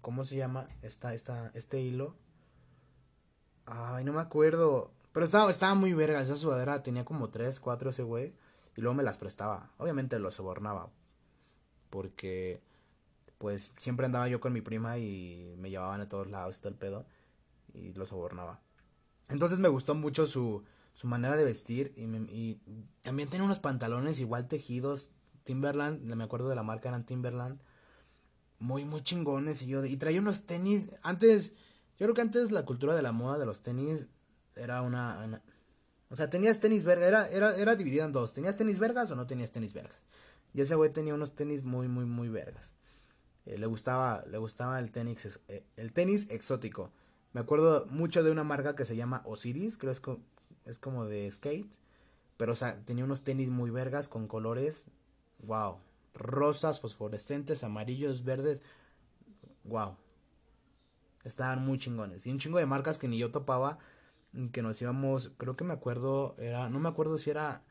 [0.00, 2.14] ¿cómo se llama esta, esta, este hilo?
[3.66, 4.90] Ay, no me acuerdo.
[5.12, 6.20] Pero estaba, estaba muy verga.
[6.20, 8.34] Esa sudadera tenía como 3, 4 ese güey.
[8.76, 9.72] Y luego me las prestaba.
[9.78, 10.90] Obviamente lo sobornaba.
[11.90, 12.62] Porque,
[13.38, 16.78] pues, siempre andaba yo con mi prima y me llevaban a todos lados todo el
[16.78, 17.06] pedo.
[17.74, 18.60] Y lo sobornaba.
[19.28, 21.92] Entonces me gustó mucho su, su manera de vestir.
[21.96, 22.60] Y, y
[23.02, 25.10] también tenía unos pantalones igual tejidos.
[25.44, 27.60] Timberland, me acuerdo de la marca, eran Timberland
[28.60, 29.62] muy, muy chingones.
[29.62, 30.90] Y yo, y traía unos tenis.
[31.02, 31.52] Antes,
[31.98, 34.08] yo creo que antes la cultura de la moda de los tenis
[34.54, 35.42] era una.
[36.10, 37.08] O sea, tenías tenis vergas.
[37.08, 38.34] Era, era, era dividida en dos.
[38.34, 39.98] ¿Tenías tenis vergas o no tenías tenis vergas?
[40.52, 42.74] Y ese güey tenía unos tenis muy, muy, muy vergas.
[43.46, 46.92] Eh, le gustaba, le gustaba el tenis, eh, el tenis exótico.
[47.32, 50.02] Me acuerdo mucho de una marca que se llama Osiris, creo es,
[50.64, 51.72] es como de skate.
[52.36, 54.86] Pero, o sea, tenía unos tenis muy vergas con colores.
[55.46, 55.78] Wow,
[56.14, 58.62] rosas, fosforescentes, amarillos, verdes.
[59.62, 59.96] Wow.
[61.22, 62.26] Estaban muy chingones.
[62.26, 63.78] Y un chingo de marcas que ni yo topaba.
[64.52, 67.64] Que nos íbamos, creo que me acuerdo, era, no me acuerdo si era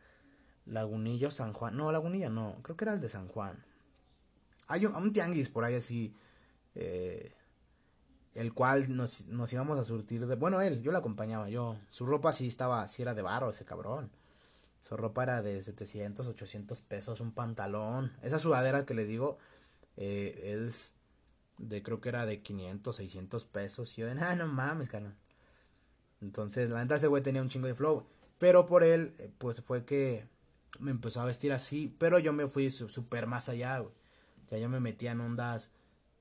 [0.66, 1.78] Lagunilla o San Juan.
[1.78, 3.64] No, Lagunilla no, creo que era el de San Juan.
[4.68, 6.14] Hay un, tianguis por ahí así.
[6.76, 7.34] Eh,
[8.36, 10.36] el cual nos, nos íbamos a surtir de.
[10.36, 11.78] Bueno, él, yo lo acompañaba, yo.
[11.90, 14.12] Su ropa sí estaba, sí era de barro, ese cabrón.
[14.82, 18.14] Su ropa era de 700, 800 pesos, un pantalón.
[18.22, 19.38] Esa sudadera que le digo
[19.98, 20.94] eh, es
[21.58, 23.98] de, creo que era de 500, 600 pesos.
[23.98, 25.16] Y yo, ah, no mames, carnal.
[26.22, 28.06] Entonces, la neta, ese güey tenía un chingo de flow.
[28.38, 30.28] Pero por él, eh, pues fue que
[30.80, 31.96] me empezó a vestir así.
[32.00, 33.94] Pero yo me fui súper más allá, güey.
[34.52, 35.72] O yo me metía en ondas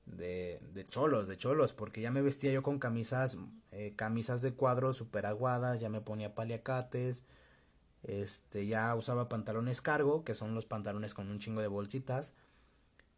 [0.05, 1.73] de, de cholos, de cholos.
[1.73, 3.37] Porque ya me vestía yo con camisas,
[3.71, 5.79] eh, camisas de cuadros súper aguadas.
[5.79, 7.23] Ya me ponía paliacates
[8.03, 12.33] este, ya usaba pantalones cargo, que son los pantalones con un chingo de bolsitas.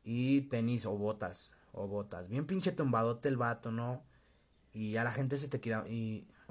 [0.03, 2.27] Y tenis o botas, o botas.
[2.27, 4.03] Bien pinche tumbadote el vato, ¿no?
[4.73, 5.85] Y a la gente se te queda.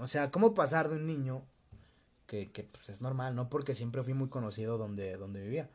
[0.00, 1.42] O sea, ¿cómo pasar de un niño
[2.26, 3.50] que, que pues, es normal, ¿no?
[3.50, 5.68] Porque siempre fui muy conocido donde, donde vivía.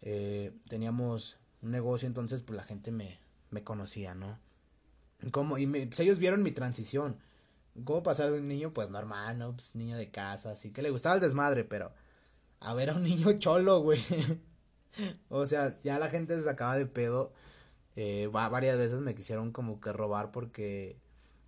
[0.00, 3.18] Eh, teníamos un negocio, entonces pues la gente me,
[3.50, 4.38] me conocía, ¿no?
[5.30, 7.18] Como, y pues, ellos vieron mi transición.
[7.84, 9.52] ¿Cómo pasar de un niño, pues normal, ¿no?
[9.52, 11.92] Pues niño de casa, así que le gustaba el desmadre, pero
[12.60, 14.00] a ver a un niño cholo, güey.
[15.28, 17.32] o sea, ya la gente se sacaba de pedo.
[17.94, 20.98] Eh, varias veces me quisieron como que robar porque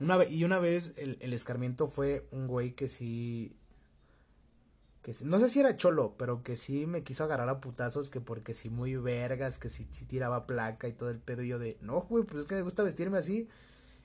[0.01, 3.57] una y una vez el, el escarmiento fue un güey que sí
[5.03, 8.21] que no sé si era cholo, pero que sí me quiso agarrar a putazos que
[8.23, 11.59] porque sí muy vergas, que sí, sí tiraba placa y todo el pedo y yo
[11.59, 13.49] de, "No, güey, pues es que me gusta vestirme así."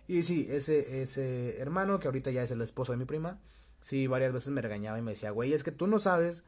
[0.08, 3.40] Y sí, ese, ese hermano, que ahorita ya es el esposo de mi prima,
[3.82, 6.44] sí, varias veces me regañaba y me decía, güey, es que tú no sabes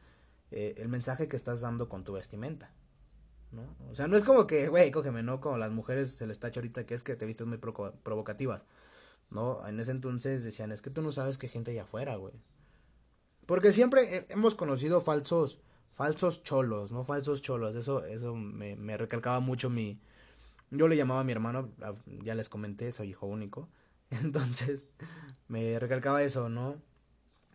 [0.50, 2.72] eh, el mensaje que estás dando con tu vestimenta.
[3.52, 3.62] ¿no?
[3.90, 5.40] O sea, no es como que, güey, cógeme, ¿no?
[5.40, 8.66] Como las mujeres se les tacha ahorita que es que te vistes muy provocativas.
[9.32, 9.66] ¿No?
[9.66, 12.34] En ese entonces decían, es que tú no sabes qué gente hay afuera, güey.
[13.46, 15.58] Porque siempre hemos conocido falsos,
[15.92, 17.02] falsos cholos, ¿no?
[17.02, 17.74] Falsos cholos.
[17.74, 19.98] Eso, eso me, me recalcaba mucho mi,
[20.72, 21.70] yo le llamaba a mi hermano,
[22.22, 23.68] ya les comenté, soy hijo único.
[24.10, 24.86] Entonces,
[25.48, 26.80] me recalcaba eso, ¿no?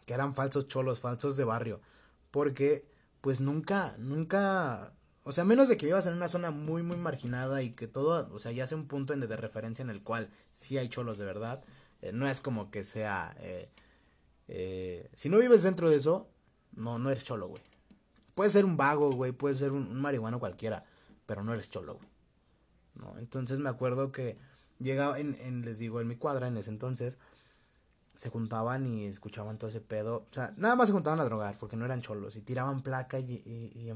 [0.06, 1.82] Que eran falsos cholos, falsos de barrio.
[2.32, 2.86] Porque,
[3.22, 4.94] pues nunca, nunca.
[5.28, 8.34] O sea, menos de que vivas en una zona muy, muy marginada y que todo,
[8.34, 11.26] o sea, ya sea un punto de referencia en el cual sí hay cholos de
[11.26, 11.66] verdad.
[12.02, 13.36] Eh, no es como que sea.
[13.40, 13.70] Eh,
[14.48, 16.30] eh, si no vives dentro de eso,
[16.72, 17.62] no, no eres cholo, güey.
[18.36, 20.86] Puede ser un vago, güey, puede ser un, un marihuano cualquiera,
[21.26, 22.08] pero no eres cholo, güey.
[22.96, 23.20] ¿no?
[23.20, 24.38] Entonces me acuerdo que
[24.80, 27.18] llegaba en, en, les digo, en mi cuadra en ese entonces,
[28.16, 30.26] se juntaban y escuchaban todo ese pedo.
[30.30, 33.20] O sea, nada más se juntaban a drogar porque no eran cholos y tiraban placa
[33.20, 33.92] y, y,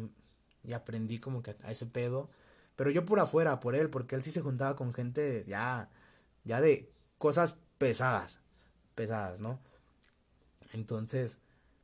[0.74, 2.30] aprendí como que a ese pedo.
[2.76, 5.90] Pero yo por afuera, por él, porque él sí se juntaba con gente ya,
[6.44, 8.40] ya de cosas pesadas,
[8.96, 9.60] pesadas, ¿no?
[10.74, 11.40] Entonces,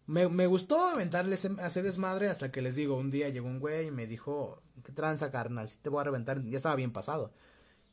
[0.05, 3.87] me, me gustó aventarle ese desmadre hasta que les digo, un día llegó un güey
[3.87, 5.69] y me dijo, ¿qué tranza, carnal?
[5.69, 7.33] Si te voy a reventar, ya estaba bien pasado.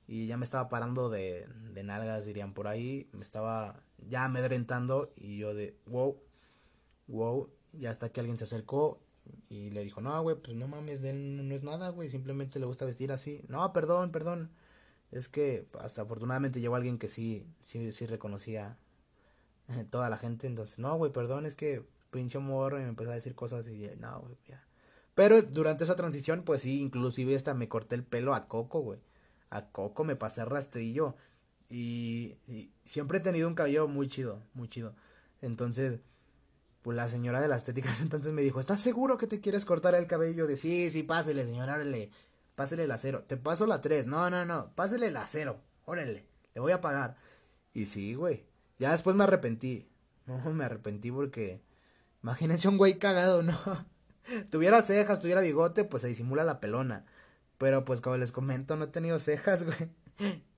[0.06, 3.08] Y ya me estaba parando de, de nalgas, dirían por ahí.
[3.12, 6.20] Me estaba ya amedrentando y yo de, wow,
[7.08, 7.50] wow.
[7.72, 9.00] Y hasta que alguien se acercó
[9.48, 12.58] y le dijo, no, güey, pues no mames, de él no es nada, güey, simplemente
[12.58, 13.44] le gusta vestir así.
[13.48, 14.50] No, perdón, perdón.
[15.10, 18.78] Es que hasta afortunadamente llegó alguien que sí, sí, sí reconocía
[19.90, 20.46] toda la gente.
[20.46, 23.90] Entonces, no, güey, perdón, es que pinche morro y me empezó a decir cosas y
[23.98, 24.64] no, güey, ya.
[25.14, 29.00] Pero durante esa transición, pues sí, inclusive hasta me corté el pelo a Coco, güey.
[29.50, 31.16] A Coco me pasé rastrillo.
[31.68, 34.94] Y, y, siempre he tenido un cabello muy chido, muy chido.
[35.40, 36.00] Entonces,
[36.84, 39.94] pues la señora de las estéticas entonces me dijo, ¿estás seguro que te quieres cortar
[39.94, 40.46] el cabello?
[40.46, 42.10] De sí, sí, pásele, señora, órale,
[42.54, 43.24] pásele la cero.
[43.26, 44.06] Te paso la tres.
[44.06, 45.62] No, no, no, pásele la cero.
[45.86, 47.16] Órale, le voy a pagar.
[47.72, 48.44] Y sí, güey.
[48.78, 49.90] Ya después me arrepentí.
[50.26, 51.60] No, me arrepentí porque...
[52.22, 53.58] Imagínense un güey cagado, ¿no?
[54.50, 57.04] tuviera cejas, tuviera bigote, pues se disimula la pelona.
[57.58, 59.90] Pero pues como les comento, no he tenido cejas, güey.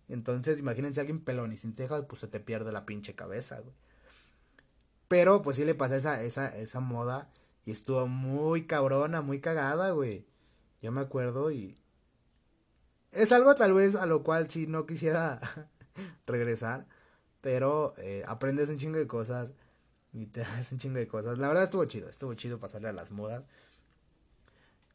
[0.08, 3.58] Entonces, imagínense a alguien pelón y sin cejas, pues se te pierde la pinche cabeza,
[3.58, 3.74] güey.
[5.08, 7.30] Pero pues sí le pasé esa, esa, esa moda
[7.64, 10.26] y estuvo muy cabrona, muy cagada, güey.
[10.82, 11.78] Yo me acuerdo y...
[13.12, 15.40] Es algo tal vez a lo cual sí no quisiera
[16.26, 16.86] regresar,
[17.40, 19.52] pero eh, aprendes un chingo de cosas
[20.12, 21.38] y te das un chingo de cosas.
[21.38, 23.44] La verdad estuvo chido, estuvo chido pasarle a las modas.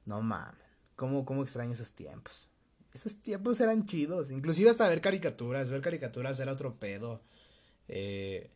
[0.06, 0.62] No mames,
[0.96, 2.50] ¿cómo, cómo extraño esos tiempos?
[2.94, 4.32] Esos tiempos eran chidos.
[4.32, 5.70] Inclusive hasta ver caricaturas.
[5.70, 7.22] Ver caricaturas era otro pedo.
[7.88, 8.52] Eh,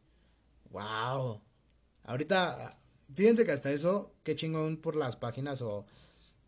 [0.71, 1.41] wow.
[2.05, 2.77] Ahorita,
[3.13, 5.85] fíjense que hasta eso, qué chingón por las páginas o,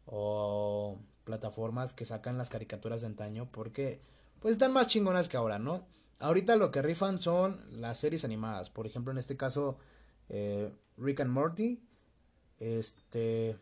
[0.06, 3.50] o plataformas que sacan las caricaturas de antaño.
[3.52, 4.02] Porque,
[4.40, 5.86] pues están más chingonas que ahora, ¿no?
[6.20, 8.70] Ahorita lo que rifan son las series animadas.
[8.70, 9.78] Por ejemplo, en este caso,
[10.30, 11.82] eh, Rick and Morty.
[12.60, 13.58] Este.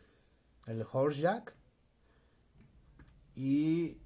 [0.68, 1.56] El Horse Jack.
[3.36, 3.98] Y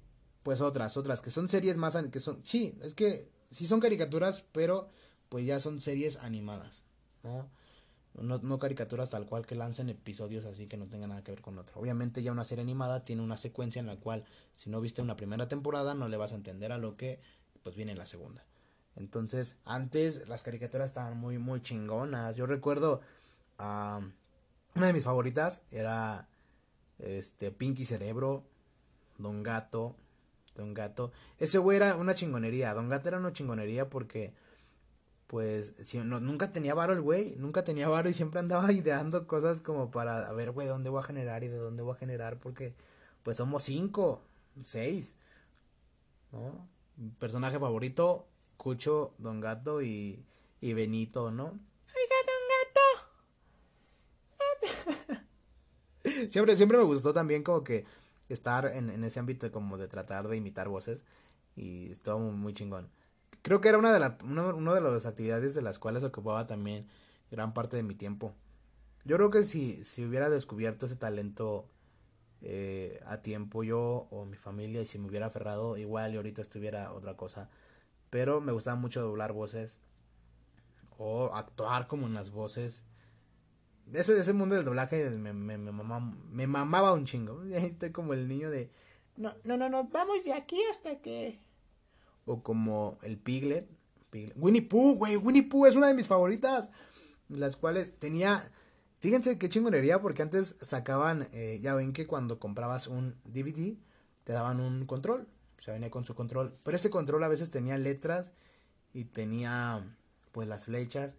[0.42, 4.44] pues otras, otras, que son series más, que son, sí, es que sí son caricaturas,
[4.52, 4.90] pero
[5.28, 6.84] pues ya son series animadas,
[7.22, 7.48] ¿no?
[8.14, 11.58] No, caricaturas tal cual que lancen episodios así que no tengan nada que ver con
[11.58, 11.80] otro.
[11.80, 15.16] Obviamente ya una serie animada tiene una secuencia en la cual si no viste una
[15.16, 17.20] primera temporada no le vas a entender a lo que
[17.62, 18.44] pues viene en la segunda.
[18.96, 22.36] Entonces, antes las caricaturas estaban muy, muy chingonas.
[22.36, 23.00] Yo recuerdo
[23.58, 26.28] una de mis favoritas era
[26.98, 28.44] este Pinky Cerebro,
[29.18, 29.96] Don Gato,
[30.56, 31.12] Don Gato.
[31.38, 32.74] Ese güey era una chingonería.
[32.74, 34.34] Don Gato era una chingonería porque,
[35.30, 37.36] pues, si, no, nunca tenía varo el güey.
[37.36, 40.98] Nunca tenía varo y siempre andaba ideando cosas como para, a ver, güey, ¿dónde voy
[40.98, 42.40] a generar y de dónde voy a generar?
[42.40, 42.74] Porque,
[43.22, 44.24] pues, somos cinco,
[44.64, 45.14] seis.
[46.32, 46.68] ¿No?
[47.20, 50.24] Personaje favorito, Cucho, Don Gato y,
[50.60, 51.44] y Benito, ¿no?
[51.44, 52.42] Oiga, Don
[55.14, 55.20] Gato.
[56.30, 57.84] siempre, siempre me gustó también como que
[58.28, 61.04] estar en, en, ese ámbito como de tratar de imitar voces
[61.54, 62.90] y estaba muy, chingón.
[63.42, 66.86] Creo que era una de, la, una, de las actividades de las cuales ocupaba también
[67.30, 68.34] gran parte de mi tiempo.
[69.04, 71.66] Yo creo que si, si hubiera descubierto ese talento
[72.42, 76.42] eh, a tiempo yo o mi familia y si me hubiera aferrado igual y ahorita
[76.42, 77.48] estuviera otra cosa.
[78.10, 79.78] Pero me gustaba mucho doblar voces
[80.98, 82.84] o actuar como en las voces
[83.92, 87.42] ese, ese mundo del doblaje me, me, me, mamaba, me mamaba un chingo.
[87.52, 88.70] Estoy como el niño de...
[89.16, 91.38] No, no, no, no, vamos de aquí hasta que...
[92.30, 93.68] O como el Piglet.
[94.36, 95.16] Winnie Pooh, güey.
[95.16, 96.70] Winnie Pooh es una de mis favoritas.
[97.28, 98.50] Las cuales tenía...
[99.00, 101.28] Fíjense qué chingonería porque antes sacaban...
[101.32, 103.76] Eh, ya ven que cuando comprabas un DVD
[104.24, 105.26] te daban un control.
[105.58, 106.54] O sea, venía con su control.
[106.62, 108.32] Pero ese control a veces tenía letras
[108.92, 109.84] y tenía
[110.32, 111.16] pues las flechas.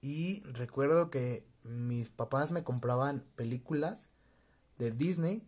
[0.00, 4.08] Y recuerdo que mis papás me compraban películas
[4.78, 5.42] de Disney.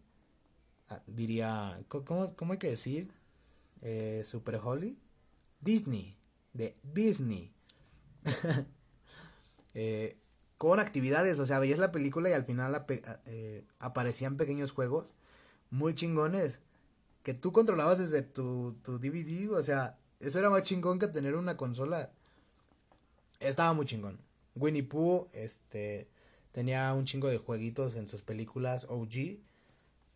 [0.88, 3.12] Ah, diría, ¿cómo, ¿cómo, hay que decir?
[3.82, 4.98] Eh, Super Holly.
[5.60, 6.16] Disney.
[6.52, 7.52] De Disney.
[9.74, 10.16] eh,
[10.56, 12.84] con actividades, o sea, veías la película y al final
[13.26, 15.14] eh, aparecían pequeños juegos
[15.70, 16.60] muy chingones
[17.22, 21.56] que tú controlabas desde tu, DVD, o sea, eso era más chingón que tener una
[21.56, 22.10] consola.
[23.40, 24.18] Estaba muy chingón.
[24.54, 26.08] Winnie Pooh, este,
[26.50, 29.40] tenía un chingo de jueguitos en sus películas OG.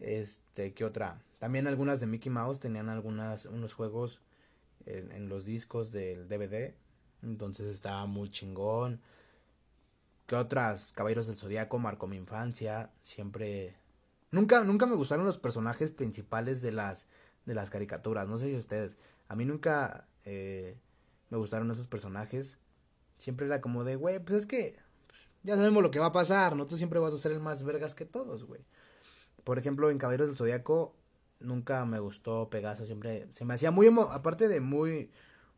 [0.01, 1.23] Este, ¿qué otra?
[1.43, 4.21] También algunas de Mickey Mouse tenían algunas, unos juegos
[4.87, 6.73] en, los discos del DVD.
[7.21, 9.01] Entonces estaba muy chingón.
[10.27, 10.93] ¿Qué otras?
[10.93, 12.93] Caballeros del Zodíaco marcó mi infancia.
[13.03, 13.75] Siempre.
[14.31, 17.09] Nunca, nunca me gustaron los personajes principales de las,
[17.45, 18.29] de las caricaturas.
[18.29, 18.97] No sé si ustedes.
[19.27, 20.79] A mí nunca eh,
[21.29, 22.61] me gustaron esos personajes.
[23.19, 24.79] Siempre era como de, güey, pues es que
[25.09, 26.67] pues, ya sabemos lo que va a pasar, ¿no?
[26.67, 28.61] Tú siempre vas a ser el más vergas que todos, güey.
[29.43, 30.95] Por ejemplo, en Caballeros del Zodíaco
[31.43, 35.11] nunca me gustó Pegaso, siempre se me hacía muy, aparte de muy,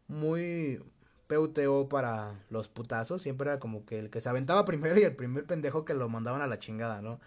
[0.09, 0.83] muy
[1.27, 5.17] PUTO para los putazos, siempre era como que el que se aventaba primero y el
[5.17, 7.21] primer pendejo que lo mandaban a la chingada, ¿no?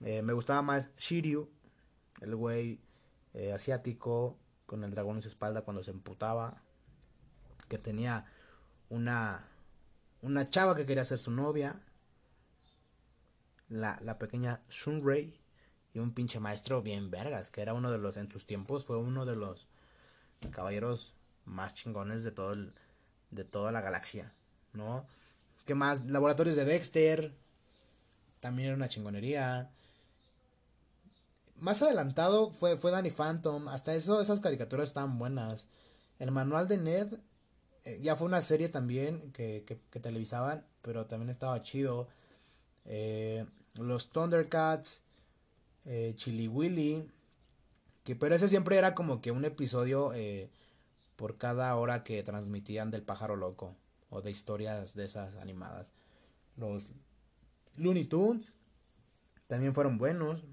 [0.00, 1.48] Eh, me gustaba más Shiryu,
[2.20, 2.80] el güey
[3.34, 4.36] eh, asiático
[4.66, 6.62] con el dragón en su espalda cuando se emputaba,
[7.68, 8.26] que tenía
[8.88, 9.48] una,
[10.22, 11.74] una chava que quería ser su novia,
[13.68, 15.41] la, la pequeña Shunrei
[15.94, 18.96] y un pinche maestro bien vergas, que era uno de los, en sus tiempos, fue
[18.96, 19.66] uno de los
[20.50, 21.14] caballeros
[21.44, 22.72] más chingones de todo el,
[23.30, 24.32] de toda la galaxia,
[24.72, 25.06] ¿no?
[25.66, 26.06] ¿Qué más?
[26.06, 27.34] Laboratorios de Dexter,
[28.40, 29.70] también era una chingonería.
[31.56, 35.68] Más adelantado fue, fue Danny Phantom, hasta eso, esas caricaturas estaban buenas.
[36.18, 37.14] El manual de Ned,
[37.84, 42.08] eh, ya fue una serie también que, que, televisaban, pero también estaba chido.
[42.84, 45.02] Eh, los Thundercats,
[45.84, 47.08] eh, Chili Willy,
[48.04, 50.50] que pero ese siempre era como que un episodio eh,
[51.16, 53.76] por cada hora que transmitían del pájaro loco
[54.10, 55.92] o de historias de esas animadas.
[56.56, 56.88] Los
[57.76, 58.52] Looney Tunes
[59.46, 60.44] también fueron buenos.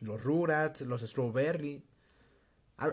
[0.00, 1.84] Los Rurats, los Strawberry.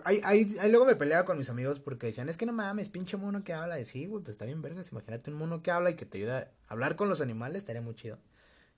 [0.04, 3.16] Ahí, ahí, luego me peleaba con mis amigos porque decían, es que no mames, pinche
[3.16, 3.80] mono que habla.
[3.80, 4.92] Y sí, güey, pues está bien vergas.
[4.92, 7.82] Imagínate un mono que habla y que te ayuda a hablar con los animales, estaría
[7.82, 8.20] muy chido.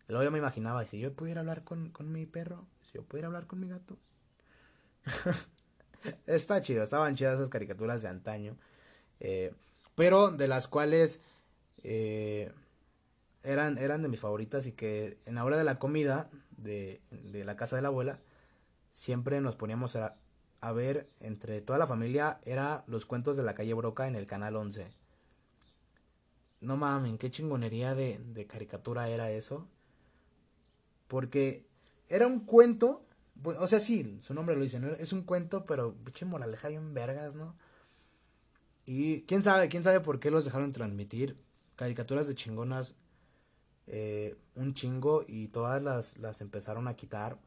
[0.09, 3.27] Luego yo me imaginaba, si yo pudiera hablar con, con mi perro, si yo pudiera
[3.27, 3.97] hablar con mi gato.
[6.25, 8.57] Está chido, estaban chidas esas caricaturas de antaño.
[9.19, 9.53] Eh,
[9.93, 11.19] pero de las cuales
[11.83, 12.51] eh,
[13.43, 17.43] eran, eran de mis favoritas y que en la hora de la comida de, de
[17.45, 18.19] la casa de la abuela
[18.91, 20.15] siempre nos poníamos a,
[20.61, 24.25] a, ver entre toda la familia era los cuentos de la calle Broca en el
[24.25, 24.89] canal 11.
[26.61, 29.67] No mames, qué chingonería de, de caricatura era eso.
[31.09, 31.65] Porque
[32.07, 33.03] era un cuento,
[33.43, 37.35] o sea, sí, su nombre lo dice, es un cuento, pero pinche moraleja en vergas,
[37.35, 37.55] ¿no?
[38.85, 41.35] Y quién sabe, quién sabe por qué los dejaron transmitir
[41.75, 42.95] caricaturas de chingonas
[43.87, 47.39] eh, un chingo y todas las, las empezaron a quitar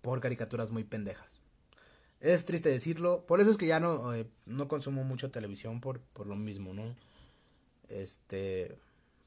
[0.00, 1.30] por caricaturas muy pendejas.
[2.20, 6.00] Es triste decirlo, por eso es que ya no, eh, no consumo mucho televisión por,
[6.00, 6.96] por lo mismo, ¿no?
[7.90, 8.78] Este,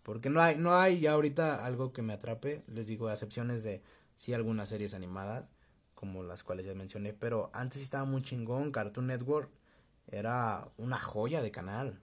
[0.08, 2.64] porque no hay, no hay ya ahorita algo que me atrape.
[2.68, 3.84] Les digo, a excepciones de
[4.16, 5.50] sí algunas series animadas,
[5.96, 7.12] como las cuales ya mencioné.
[7.12, 8.72] Pero antes estaba muy chingón.
[8.72, 9.52] Cartoon Network
[10.08, 12.00] era una joya de canal.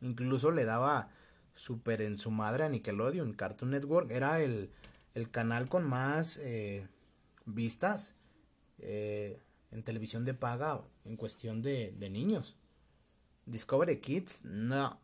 [0.00, 1.10] Incluso le daba
[1.52, 3.34] súper en su madre a Nickelodeon.
[3.34, 4.70] Cartoon Network era el,
[5.12, 6.88] el canal con más eh,
[7.44, 8.16] vistas
[8.78, 9.38] eh,
[9.70, 12.56] en televisión de paga en cuestión de, de niños.
[13.44, 14.98] Discovery Kids, no.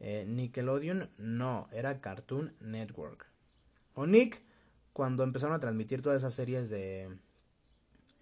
[0.00, 3.26] Eh, Nickelodeon no, era Cartoon Network.
[3.94, 4.42] O Nick,
[4.92, 7.18] cuando empezaron a transmitir todas esas series de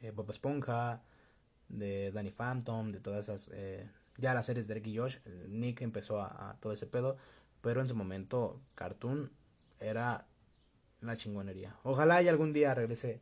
[0.01, 1.03] eh, Bob Esponja,
[1.69, 5.19] de Danny Phantom, de todas esas, eh, ya las series de Rick y Josh,
[5.49, 7.17] Nick empezó a, todo ese pedo,
[7.61, 9.31] pero en su momento Cartoon
[9.81, 10.27] era
[11.01, 11.77] la chingonería.
[11.83, 13.21] Ojalá y algún día regrese,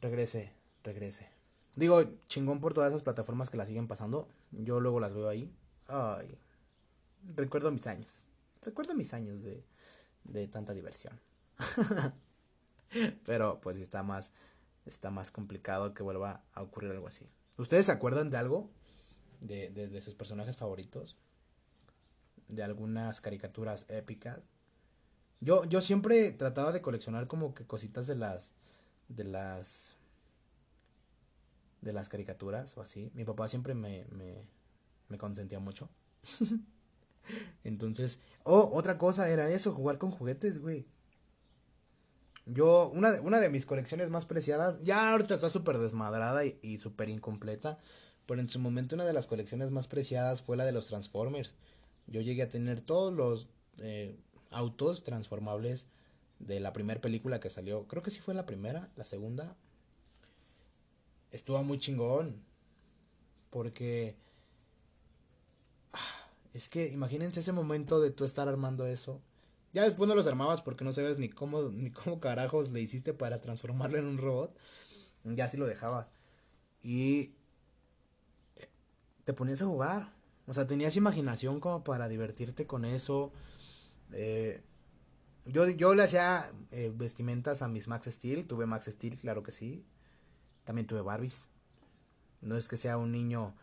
[0.00, 0.52] regrese,
[0.84, 1.30] regrese.
[1.76, 4.28] Digo, chingón por todas esas plataformas que la siguen pasando.
[4.50, 5.50] Yo luego las veo ahí.
[5.86, 6.38] Ay,
[7.36, 8.24] recuerdo mis años.
[8.62, 9.64] Recuerdo mis años de,
[10.24, 11.18] de tanta diversión.
[13.24, 14.32] Pero pues está más,
[14.86, 17.26] está más complicado que vuelva a ocurrir algo así.
[17.56, 18.70] ¿Ustedes se acuerdan de algo?
[19.40, 21.16] De, de, sus personajes favoritos.
[22.48, 24.40] De algunas caricaturas épicas.
[25.40, 28.54] Yo, yo siempre trataba de coleccionar como que cositas de las.
[29.08, 29.96] de las.
[31.80, 33.10] de las caricaturas o así.
[33.14, 34.44] Mi papá siempre me, me,
[35.08, 35.88] me consentía mucho.
[37.64, 40.86] Entonces, oh, otra cosa era eso, jugar con juguetes, güey.
[42.46, 46.58] Yo, una de, una de mis colecciones más preciadas, ya ahorita está súper desmadrada y,
[46.62, 47.78] y súper incompleta,
[48.26, 51.54] pero en su momento una de las colecciones más preciadas fue la de los Transformers.
[52.06, 54.18] Yo llegué a tener todos los eh,
[54.50, 55.86] autos transformables
[56.38, 57.86] de la primera película que salió.
[57.86, 59.56] Creo que sí fue la primera, la segunda.
[61.30, 62.42] Estuvo muy chingón.
[63.50, 64.16] Porque
[66.52, 69.20] es que imagínense ese momento de tú estar armando eso
[69.72, 73.14] Ya después no los armabas porque no sabes ni cómo, ni cómo carajos le hiciste
[73.14, 74.56] para transformarlo en un robot.
[75.24, 76.10] Ya sí lo dejabas.
[76.82, 77.34] Y
[78.56, 78.68] eh,
[79.24, 80.12] te ponías a jugar.
[80.46, 83.32] O sea, tenías imaginación como para divertirte con eso.
[84.12, 84.62] Eh,
[85.44, 88.46] yo, yo le hacía eh, vestimentas a mis Max Steel.
[88.46, 89.84] Tuve Max Steel, claro que sí.
[90.64, 91.48] También tuve Barbies.
[92.40, 93.54] No es que sea un niño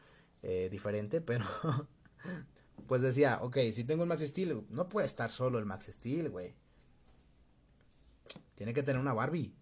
[0.43, 1.45] eh, diferente, pero
[2.85, 6.29] pues decía, ok, si tengo un Max Steel, no puede estar solo el Max Steel,
[6.29, 6.53] güey.
[8.55, 9.53] Tiene que tener una Barbie.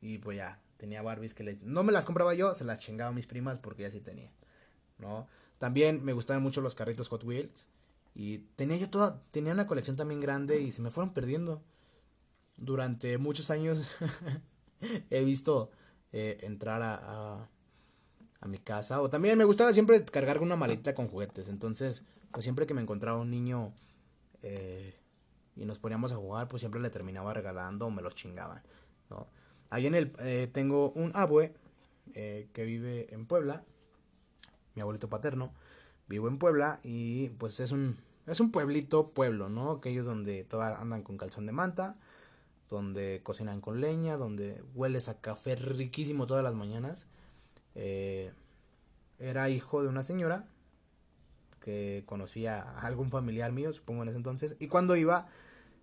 [0.00, 1.58] Y pues ya, tenía Barbies que le...
[1.62, 4.32] No me las compraba yo, se las chingaba a mis primas porque ya sí tenía.
[4.98, 5.28] ¿No?
[5.58, 7.68] También me gustaban mucho los carritos Hot Wheels.
[8.14, 11.62] Y tenía yo toda, tenía una colección también grande y se me fueron perdiendo.
[12.56, 13.86] Durante muchos años
[15.10, 15.70] he visto
[16.12, 17.48] eh, entrar a, a,
[18.46, 19.00] mi casa.
[19.02, 21.48] O también me gustaba siempre cargar una maleta con juguetes.
[21.48, 23.72] Entonces, pues siempre que me encontraba un niño
[24.42, 24.94] eh,
[25.56, 28.62] y nos poníamos a jugar, pues siempre le terminaba regalando o me los chingaban.
[29.10, 29.28] ¿no?
[29.70, 31.54] Ahí en el eh, tengo un abue
[32.12, 33.64] que vive en Puebla,
[34.74, 35.54] mi abuelito paterno
[36.08, 39.72] vivo en Puebla y pues es un es un pueblito pueblo, ¿no?
[39.72, 41.96] Aquellos donde todas andan con calzón de manta,
[42.70, 47.08] donde cocinan con leña, donde hueles a café riquísimo todas las mañanas.
[47.74, 48.32] Eh,
[49.18, 50.48] era hijo de una señora
[51.60, 55.28] que conocía a algún familiar mío, supongo en ese entonces, y cuando iba,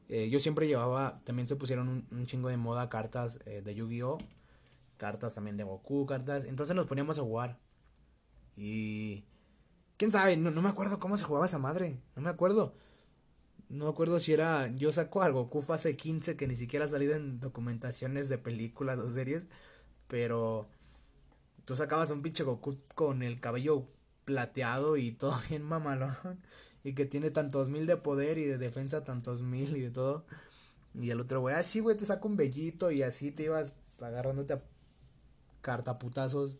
[0.09, 4.17] eh, yo siempre llevaba, también se pusieron un, chingo de moda cartas eh, de Yu-Gi-Oh,
[4.97, 7.59] cartas también de Goku, cartas, entonces nos poníamos a jugar.
[8.57, 9.23] Y
[9.99, 10.37] ¿Quién sabe?
[10.37, 11.99] No, me acuerdo cómo se jugaba esa madre.
[12.15, 12.73] No me acuerdo.
[13.69, 14.67] No me acuerdo si era.
[14.75, 18.97] Yo saco algo Goku fase 15 que ni siquiera ha salido en documentaciones de películas
[18.99, 19.49] o series.
[20.07, 20.69] Pero.
[21.69, 23.85] Tú sacabas a un pinche Goku con el cabello
[24.25, 26.41] plateado y todo bien mamalón.
[26.83, 30.25] Y que tiene tantos mil de poder y de defensa tantos mil y de todo.
[30.95, 33.75] Y el otro güey, ah, sí, güey, te saco un bellito y así te ibas
[34.01, 34.63] agarrándote a
[35.61, 36.57] cartaputazos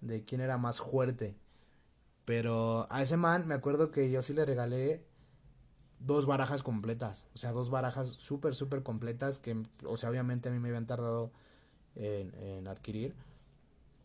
[0.00, 1.36] de quién era más fuerte.
[2.24, 5.04] Pero a ese man me acuerdo que yo sí le regalé
[5.98, 7.26] dos barajas completas.
[7.34, 10.86] O sea, dos barajas súper, súper completas que, o sea, obviamente a mí me habían
[10.86, 11.32] tardado
[11.96, 13.14] en, adquirir.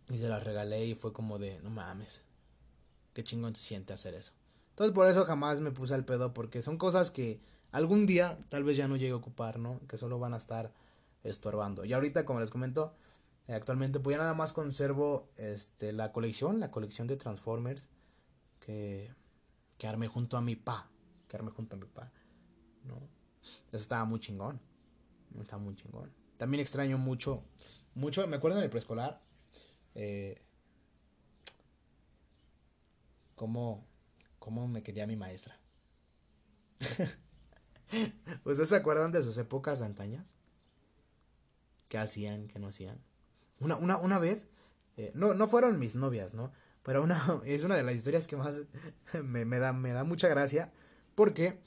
[0.09, 2.23] Y se las regalé y fue como de, no mames,
[3.13, 4.33] qué chingón se siente hacer eso.
[4.71, 7.39] Entonces por eso jamás me puse al pedo porque son cosas que
[7.71, 9.79] algún día tal vez ya no llegue a ocupar, ¿no?
[9.87, 10.73] Que solo van a estar
[11.23, 11.85] estorbando.
[11.85, 12.95] Y ahorita, como les comento,
[13.47, 17.89] actualmente pues ya nada más conservo este, la colección, la colección de Transformers
[18.59, 19.13] que,
[19.77, 20.89] que armé junto a mi pa.
[21.27, 22.11] Que armé junto a mi pa.
[22.83, 22.95] ¿no?
[23.67, 24.59] Eso estaba muy chingón.
[25.39, 26.11] Estaba muy chingón.
[26.37, 27.43] También extraño mucho,
[27.95, 29.19] mucho, me acuerdo en el preescolar,
[29.95, 30.41] eh,
[33.35, 33.85] cómo,
[34.39, 35.59] cómo me quería mi maestra.
[38.43, 40.35] ¿Ustedes se acuerdan de sus épocas antañas?
[41.87, 42.99] ¿Qué hacían, qué no hacían?
[43.59, 44.47] Una, una, una vez,
[44.97, 46.51] eh, no, no fueron mis novias, ¿no?
[46.83, 48.61] Pero una, es una de las historias que más
[49.23, 50.71] me, me, da, me da mucha gracia.
[51.15, 51.59] Porque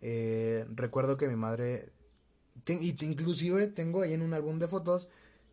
[0.00, 1.92] eh, recuerdo que mi madre.
[2.66, 5.08] y inclusive tengo ahí en un álbum de fotos.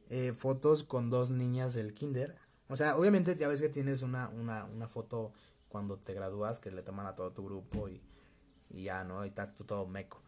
[0.10, 2.36] Eh, fotos con dos niñas del kinder.
[2.70, 5.34] O sea, obviamente ya ves que tienes una, una, una foto
[5.70, 8.02] cuando te gradúas que le toman a todo tu grupo y,
[8.70, 9.26] y ya, ¿no?
[9.26, 10.22] Y estás todo meco.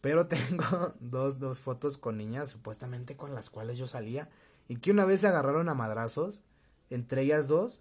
[0.00, 4.28] Pero tengo dos, dos fotos con niñas supuestamente con las cuales yo salía
[4.68, 6.42] y que una vez se agarraron a madrazos,
[6.90, 7.80] entre ellas dos,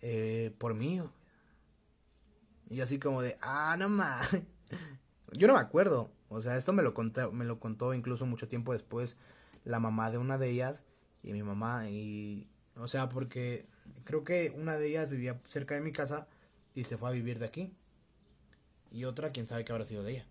[0.00, 1.02] eh, por mí.
[2.70, 4.28] Y así como de, ah, no más.
[5.32, 6.10] Yo no me acuerdo.
[6.28, 9.18] O sea, esto me lo, contó, me lo contó incluso mucho tiempo después
[9.64, 10.84] la mamá de una de ellas
[11.22, 11.88] y mi mamá.
[11.88, 13.66] Y, o sea, porque
[14.04, 16.26] creo que una de ellas vivía cerca de mi casa
[16.74, 17.72] y se fue a vivir de aquí.
[18.90, 20.26] Y otra, quién sabe qué habrá sido de ella.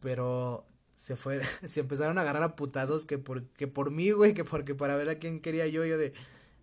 [0.00, 4.34] Pero se fue, se empezaron a agarrar a putazos que por, que por mí, güey,
[4.34, 6.12] que porque para ver a quién quería yo, yo de,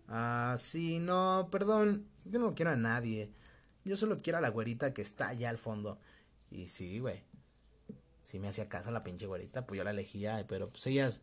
[0.08, 2.06] Ah, sí, no, perdón.
[2.24, 3.30] Yo no quiero a nadie.
[3.84, 5.98] Yo solo quiero a la güerita que está allá al fondo.
[6.50, 7.22] Y sí, güey.
[8.22, 10.44] Si me hacía caso la pinche güerita, pues yo la elegía.
[10.48, 11.20] Pero pues ellas,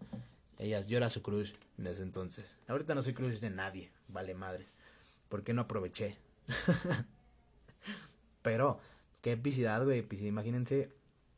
[0.62, 2.60] ellas, yo era su crush en ese entonces.
[2.68, 3.92] Ahorita no soy crush de nadie.
[4.08, 4.72] Vale, madres.
[5.28, 6.18] ¿Por qué no aproveché?
[8.42, 8.80] pero,
[9.22, 10.04] qué epicidad, güey.
[10.04, 10.94] Pues, imagínense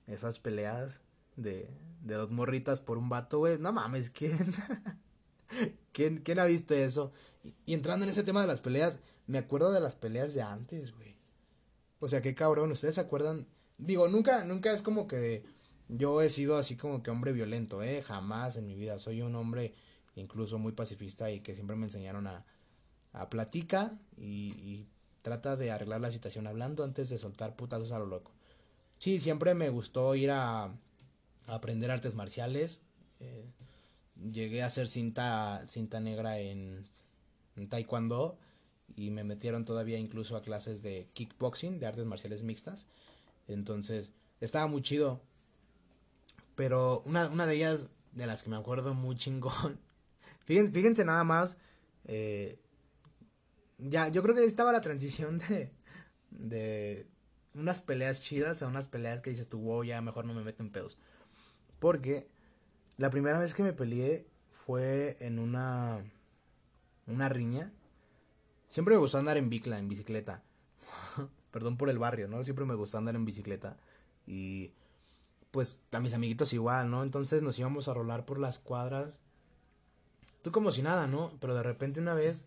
[0.07, 0.99] esas peleas
[1.38, 1.69] de,
[2.01, 3.57] de dos morritas por un vato, güey.
[3.59, 4.38] No mames, ¿quién?
[5.93, 7.13] ¿Quién, ¿Quién ha visto eso?
[7.65, 10.93] Y, entrando en ese tema de las peleas, me acuerdo de las peleas de antes,
[10.93, 11.15] güey.
[11.99, 13.47] O sea, qué cabrón, ¿ustedes se acuerdan?
[13.78, 15.45] Digo, nunca, nunca es como que
[15.97, 18.01] yo he sido así como que hombre violento, ¿eh?
[18.01, 18.99] Jamás en mi vida.
[18.99, 19.73] Soy un hombre
[20.15, 22.45] incluso muy pacifista y que siempre me enseñaron a,
[23.13, 24.85] a platica y,
[25.21, 28.33] trata de arreglar la situación hablando antes de soltar putazos a lo loco.
[28.99, 30.75] sí, siempre me gustó ir a,
[31.47, 32.81] aprender artes marciales.
[33.21, 33.45] Eh,
[34.31, 36.85] llegué a hacer cinta, cinta negra en
[37.69, 38.37] taekwondo
[38.95, 42.85] y me metieron todavía incluso a clases de kickboxing, de artes marciales mixtas.
[43.47, 45.21] Entonces, estaba muy chido.
[46.56, 49.80] Pero una, una de ellas, de las que me acuerdo muy chingón.
[50.45, 51.58] Fíjense, nada más.
[52.06, 52.60] Eh,
[53.78, 55.72] ya, yo creo que estaba la transición de,
[56.30, 57.08] de
[57.54, 60.64] unas peleas chidas a unas peleas que dices tú, wow, ya mejor no me meto
[60.64, 60.97] en pedos.
[61.80, 62.28] Porque
[62.97, 66.04] la primera vez que me peleé fue en una,
[67.08, 67.74] una riña
[68.74, 70.41] Siempre me gustó andar en bicla, en bicicleta.
[71.51, 72.43] Perdón por el barrio, ¿no?
[72.43, 73.78] Siempre me gustó andar en bicicleta.
[74.26, 74.72] Y
[75.54, 77.04] pues a mis amiguitos igual, ¿no?
[77.04, 79.20] Entonces nos íbamos a rolar por las cuadras.
[80.41, 81.32] Tú como si nada, ¿no?
[81.39, 82.43] Pero de repente una vez,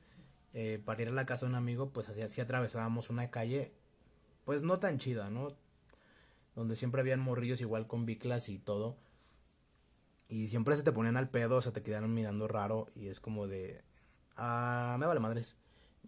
[0.55, 3.73] eh, para ir a la casa de un amigo, pues así, así atravesábamos una calle,
[4.45, 5.53] pues no tan chida, ¿no?
[6.57, 8.97] Donde siempre habían morrillos igual con biclas y todo.
[10.29, 13.21] Y siempre se te ponían al pedo, o sea, te quedaron mirando raro y es
[13.21, 13.85] como de...
[14.37, 15.55] Ah, me vale madres.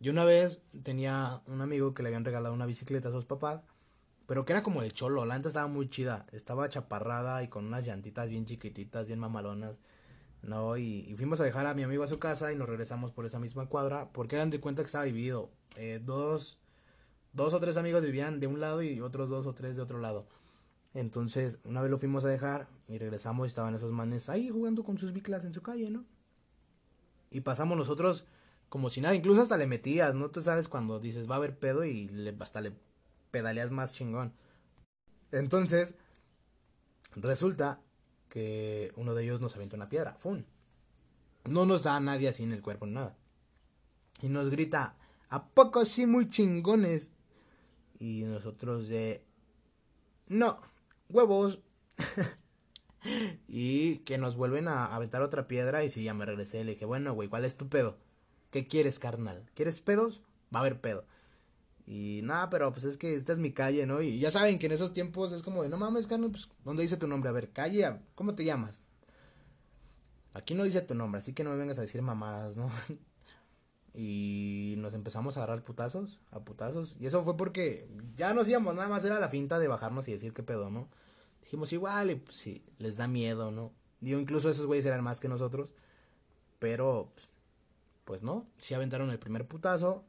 [0.01, 3.69] Yo una vez tenía un amigo que le habían regalado una bicicleta a sus papás,
[4.29, 7.64] pero que era como de cholo, la neta estaba muy chida, estaba chaparrada y con
[7.64, 9.81] unas llantitas bien chiquititas, bien mamalonas,
[10.43, 10.76] ¿no?
[10.76, 13.39] Y, fuimos a dejar a mi amigo a su casa y nos regresamos por esa
[13.39, 16.61] misma cuadra, porque eran de cuenta que estaba dividido, eh, dos,
[17.33, 19.99] dos o tres amigos vivían de un lado y otros dos o tres de otro
[19.99, 20.29] lado.
[20.93, 24.85] Entonces, una vez lo fuimos a dejar y regresamos y estaban esos manes ahí jugando
[24.85, 26.05] con sus biclas en su calle, ¿no?
[27.31, 28.26] Y pasamos nosotros
[28.68, 30.31] como si nada, incluso hasta le metías, ¿no?
[30.31, 32.74] Tú sabes cuando dices va a haber pedo y le, hasta le
[33.31, 34.33] pedaleas más chingón.
[35.33, 35.95] Entonces,
[37.16, 37.81] resulta
[38.29, 40.45] que uno de ellos nos avienta una piedra, ¡fum!
[41.45, 43.16] No nos da a nadie así en el cuerpo, nada.
[44.20, 44.97] Y nos grita,
[45.29, 47.12] ¿a poco sí muy chingones?
[47.99, 49.24] Y nosotros de,
[50.29, 50.61] no,
[51.09, 51.61] huevos.
[53.49, 56.85] y que nos vuelven a aventar otra piedra y si ya me regresé, le dije,
[56.85, 57.97] bueno, güey, ¿cuál es tu pedo?
[58.51, 59.51] ¿Qué quieres, carnal?
[59.55, 60.22] ¿Quieres pedos?
[60.55, 61.05] Va a haber pedo.
[61.91, 64.03] Y nada, pero pues es que esta es mi calle, ¿no?
[64.03, 66.82] Y ya saben que en esos tiempos es como de, no mames, carnal, pues, ¿dónde
[66.82, 67.30] dice tu nombre?
[67.30, 68.82] A ver, calle, ¿cómo te llamas?
[70.34, 72.70] Aquí no dice tu nombre, así que no me vengas a decir mamadas, ¿no?
[73.95, 76.95] y nos empezamos a agarrar putazos, a putazos.
[77.01, 80.12] Y eso fue porque ya nos íbamos, nada más era la finta de bajarnos y
[80.12, 80.91] decir qué pedo, ¿no?
[81.41, 83.72] Dijimos igual, y pues sí, les da miedo, ¿no?
[84.03, 85.72] Digo, incluso esos güeyes eran más que nosotros.
[86.59, 87.28] Pero, pues,
[88.05, 90.05] pues no, sí aventaron el primer putazo,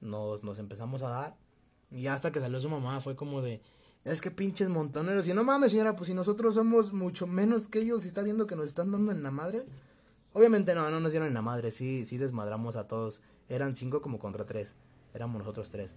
[0.00, 1.36] nos, nos empezamos a dar,
[1.90, 3.62] y hasta que salió su mamá fue como de,
[4.04, 7.80] es que pinches montoneros, y no mames señora, pues si nosotros somos mucho menos que
[7.80, 9.64] ellos, y está viendo que nos están dando en la madre,
[10.32, 14.02] obviamente no, no nos dieron en la madre, sí, sí desmadramos a todos, eran cinco
[14.02, 14.74] como contra tres,
[15.14, 15.94] éramos nosotros tres,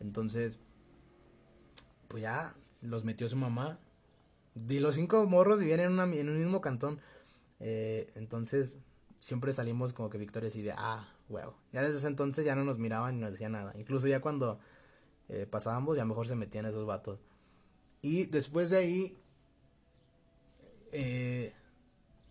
[0.00, 0.58] entonces,
[2.08, 3.78] pues ya, los metió su mamá,
[4.54, 7.00] y los cinco morros vivían en, una, en un mismo cantón,
[7.60, 8.78] eh, entonces
[9.20, 11.56] siempre salimos como que victorias y de, ah, huevo.
[11.72, 13.72] Ya desde ese entonces ya no nos miraban ni nos decían nada.
[13.76, 14.58] Incluso ya cuando
[15.28, 17.20] eh, pasábamos, ya mejor se metían esos vatos.
[18.02, 19.18] Y después de ahí,
[20.92, 21.54] eh,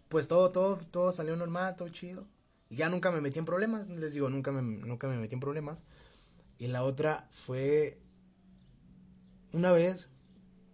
[0.10, 2.28] pues todo, todo, todo salió normal, todo chido.
[2.70, 5.40] Y ya nunca me metí en problemas, les digo, nunca me, nunca me metí en
[5.40, 5.82] problemas.
[6.58, 8.00] Y la otra fue
[9.54, 10.10] una vez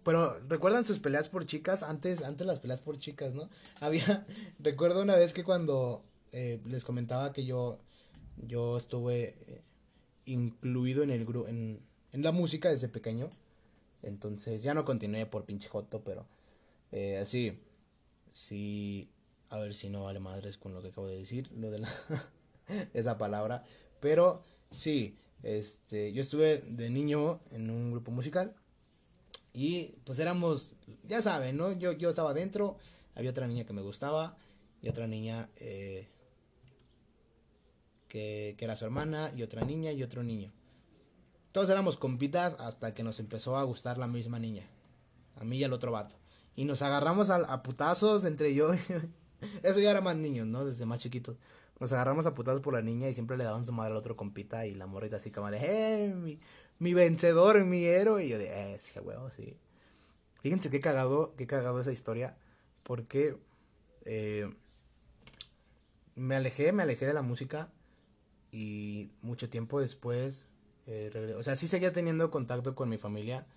[0.04, 3.48] pero recuerdan sus peleas por chicas, antes, antes las peleas por chicas, ¿no?
[3.80, 4.26] Había,
[4.58, 7.80] recuerdo una vez que cuando eh, les comentaba que yo,
[8.36, 9.62] yo estuve eh,
[10.26, 11.80] incluido en el grupo, en,
[12.12, 13.30] en la música desde pequeño.
[14.02, 16.26] Entonces ya no continué por pinche joto, pero
[16.92, 17.58] eh, así,
[18.32, 19.08] sí,
[19.50, 21.88] a ver si no vale madres con lo que acabo de decir, lo de la,
[22.94, 23.64] esa palabra.
[24.00, 28.54] Pero sí, este, yo estuve de niño en un grupo musical
[29.52, 30.74] y pues éramos,
[31.04, 31.72] ya saben, ¿no?
[31.72, 32.76] Yo, yo estaba adentro,
[33.14, 34.36] había otra niña que me gustaba
[34.82, 36.08] y otra niña eh,
[38.14, 40.52] que, era su hermana y otra niña y otro niño.
[41.50, 44.68] Todos éramos compitas hasta que nos empezó a gustar la misma niña.
[45.34, 46.14] A mí y al otro vato.
[46.54, 48.70] Y nos agarramos a, putazos entre yo.
[49.64, 50.64] Eso ya era más niños, ¿no?
[50.64, 51.36] Desde más chiquitos.
[51.80, 54.16] Nos agarramos a putazos por la niña y siempre le daban su madre al otro
[54.16, 56.38] compita y la morrita así como de, ¡eh!
[56.78, 58.24] mi vencedor, mi héroe.
[58.24, 59.56] Y yo de, eh, ese huevo, sí.
[60.40, 62.36] Fíjense qué cagado, qué cagado esa historia.
[62.84, 63.36] Porque
[64.04, 64.54] eh,
[66.14, 67.70] me alejé, me alejé de la música.
[68.54, 70.46] Y mucho tiempo después,
[70.86, 73.48] eh, o sea, sí seguía teniendo contacto con mi familia.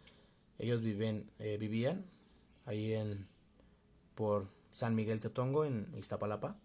[0.57, 2.03] Ellos viven, eh, vivían
[2.65, 3.27] ahí en,
[4.15, 6.57] por San Miguel Tetongo, en Iztapalapa.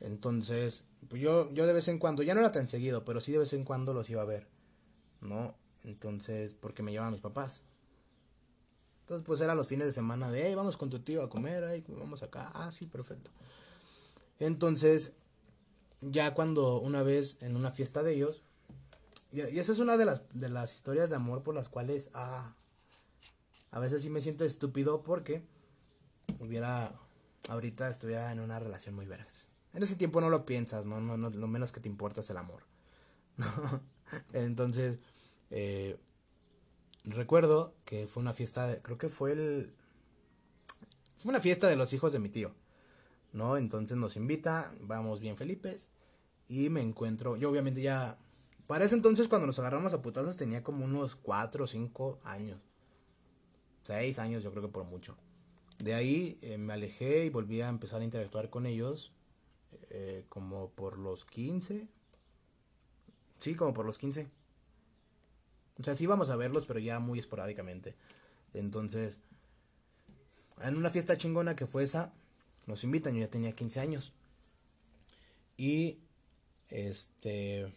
[0.00, 3.32] Entonces, pues yo, yo de vez en cuando, ya no era tan seguido, pero sí
[3.32, 4.46] de vez en cuando los iba a ver.
[5.22, 5.54] ¿no?
[5.82, 7.62] Entonces, porque me llevan mis papás.
[9.00, 11.64] Entonces, pues era los fines de semana de, hey, vamos con tu tío a comer,
[11.70, 12.50] hey, vamos acá.
[12.54, 13.30] Ah, sí, perfecto.
[14.38, 15.14] Entonces,
[16.10, 18.42] ya cuando una vez en una fiesta de ellos,
[19.32, 22.54] y, esa es una de las, de las historias de amor por las cuales, ah,
[23.70, 25.42] a veces sí me siento estúpido porque
[26.38, 26.94] hubiera,
[27.48, 29.48] ahorita estuviera en una relación muy vergas.
[29.72, 31.00] En ese tiempo no lo piensas, ¿no?
[31.00, 32.62] no, no lo menos que te importa es el amor.
[34.32, 35.00] Entonces,
[35.50, 35.98] eh,
[37.04, 39.74] recuerdo que fue una fiesta, creo que fue el...
[41.18, 42.54] Fue una fiesta de los hijos de mi tío,
[43.34, 43.58] ¿no?
[43.58, 45.90] Entonces nos invita, vamos bien Felipes,
[46.48, 48.16] y me encuentro, yo obviamente ya,
[48.66, 52.60] para ese entonces cuando nos agarramos a putazos tenía como unos 4 o 5 años,
[53.82, 55.16] 6 años yo creo que por mucho.
[55.78, 59.12] De ahí eh, me alejé y volví a empezar a interactuar con ellos
[59.90, 61.88] eh, como por los 15.
[63.40, 64.28] Sí, como por los 15.
[65.80, 67.96] O sea, sí vamos a verlos, pero ya muy esporádicamente.
[68.54, 69.18] Entonces,
[70.62, 72.12] en una fiesta chingona que fue esa,
[72.66, 74.12] nos invitan, yo ya tenía 15 años.
[75.56, 75.98] Y,
[76.68, 77.72] este...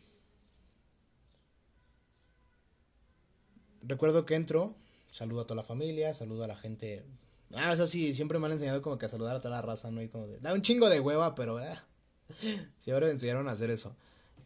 [3.81, 4.75] Recuerdo que entro,
[5.11, 7.05] saludo a toda la familia, saludo a la gente.
[7.53, 9.91] Ah, eso sí, siempre me han enseñado como que a saludar a toda la raza,
[9.91, 10.01] ¿no?
[10.01, 11.61] Y como de, da un chingo de hueva, pero...
[11.61, 11.77] Eh,
[12.77, 13.95] siempre me enseñaron a hacer eso.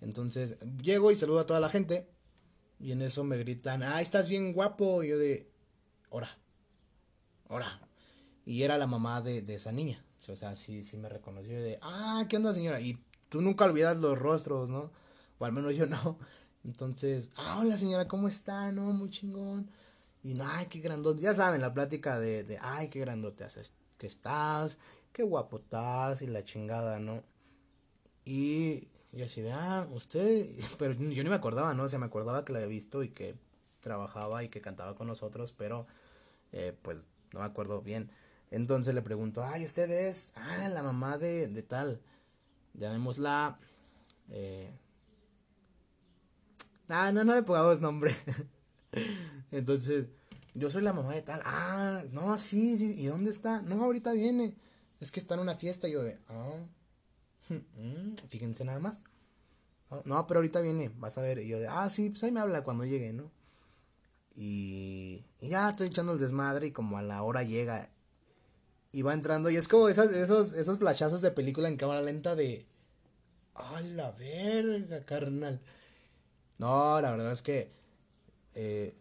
[0.01, 2.07] Entonces, llego y saludo a toda la gente.
[2.79, 5.03] Y en eso me gritan, ah, estás bien guapo.
[5.03, 5.49] Y yo de,
[6.09, 6.37] ora,
[7.47, 7.79] ora.
[8.45, 10.03] Y era la mamá de, de esa niña.
[10.29, 12.79] O sea, sí, sí me reconoció de, ah, ¿qué onda señora?
[12.81, 12.97] Y
[13.29, 14.91] tú nunca olvidas los rostros, ¿no?
[15.39, 16.17] O al menos yo no.
[16.63, 18.71] Entonces, ah, hola señora, ¿cómo está?
[18.71, 19.69] No, muy chingón.
[20.23, 21.21] Y no, ay, qué grandote.
[21.21, 24.77] Ya saben, la plática de, de ay, qué grandote haces, que estás,
[25.13, 27.23] qué guapo estás y la chingada, ¿no?
[28.25, 30.47] Y y así de, ah, usted,
[30.79, 31.83] pero yo ni me acordaba, ¿no?
[31.83, 33.35] O sea, me acordaba que la había visto y que
[33.81, 35.87] trabajaba y que cantaba con nosotros, pero
[36.51, 38.11] eh, pues no me acuerdo bien.
[38.51, 42.01] Entonces le pregunto, ay, usted es, ah, la mamá de, de tal,
[42.73, 43.57] llamémosla,
[44.29, 44.77] eh...
[46.89, 48.13] Ah, no, no le pongamos nombre.
[49.51, 50.07] Entonces,
[50.53, 53.61] yo soy la mamá de tal, ah, no, sí, sí, ¿y dónde está?
[53.61, 54.57] No, ahorita viene,
[54.99, 56.59] es que está en una fiesta, y yo de, ah.
[57.49, 59.03] Mm, fíjense nada más.
[60.05, 61.39] No, pero ahorita viene, vas a ver.
[61.39, 63.31] Y yo de, ah, sí, pues ahí me habla cuando llegue, ¿no?
[64.35, 67.89] Y, ya estoy echando el desmadre y como a la hora llega
[68.91, 72.35] y va entrando y es como esos, esos, esos flashazos de película en cámara lenta
[72.35, 72.65] de,
[73.55, 75.61] ¡a la verga, carnal!
[76.57, 77.71] No, la verdad es que
[78.53, 78.93] eh,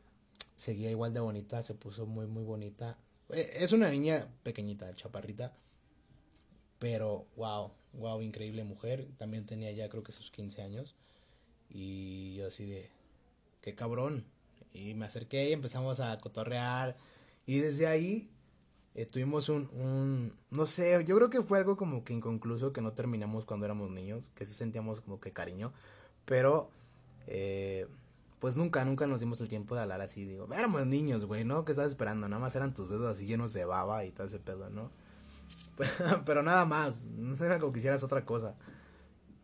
[0.57, 2.97] seguía igual de bonita, se puso muy, muy bonita.
[3.31, 5.53] Eh, es una niña pequeñita, chaparrita,
[6.79, 9.09] pero wow, wow, increíble mujer.
[9.19, 10.95] También tenía ya creo que sus 15 años.
[11.69, 12.91] Y yo así de,
[13.61, 14.25] qué cabrón.
[14.73, 16.97] Y me acerqué y empezamos a cotorrear.
[17.47, 18.31] Y desde ahí
[18.95, 22.81] eh, tuvimos un, un, no sé, yo creo que fue algo como que inconcluso que
[22.81, 25.73] no terminamos cuando éramos niños, que sí sentíamos como que cariño.
[26.25, 26.71] Pero,
[27.27, 27.87] eh,
[28.41, 30.25] pues nunca, nunca nos dimos el tiempo de hablar así.
[30.25, 31.65] Digo, éramos niños, güey, ¿no?
[31.65, 32.29] ¿Qué estabas esperando?
[32.29, 34.91] Nada más eran tus dedos así llenos de baba y todo ese pedo, ¿no?
[36.27, 38.57] pero nada más, no era como que hicieras otra cosa.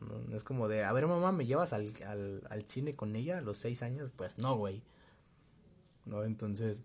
[0.00, 3.38] No, es como de, a ver mamá, ¿me llevas al, al, al cine con ella
[3.38, 4.12] a los seis años?
[4.12, 4.82] Pues no, güey.
[6.04, 6.24] ¿No?
[6.24, 6.82] Entonces,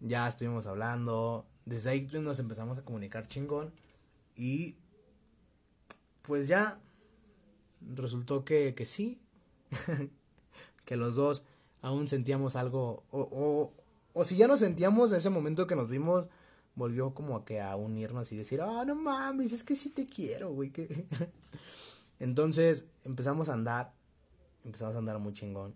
[0.00, 1.46] ya estuvimos hablando.
[1.68, 3.72] Desde ahí nos empezamos a comunicar chingón.
[4.34, 4.76] Y
[6.22, 6.80] pues ya
[7.94, 9.20] resultó que, que sí.
[10.86, 11.42] que los dos
[11.82, 13.04] aún sentíamos algo.
[13.10, 13.72] O, o,
[14.14, 16.28] o si ya no sentíamos ese momento que nos vimos,
[16.74, 20.06] volvió como a que a unirnos y decir, ah, no mames, es que sí te
[20.06, 20.70] quiero, güey.
[20.70, 21.06] Que...
[22.18, 23.92] Entonces empezamos a andar,
[24.64, 25.74] empezamos a andar muy chingón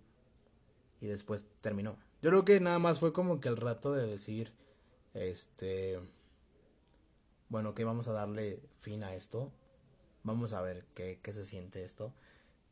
[1.03, 1.99] y después terminó.
[2.22, 4.53] Yo creo que nada más fue como que el rato de decir,
[5.14, 6.00] este,
[7.48, 9.52] bueno, que vamos a darle fin a esto,
[10.22, 12.14] vamos a ver qué, qué se siente esto.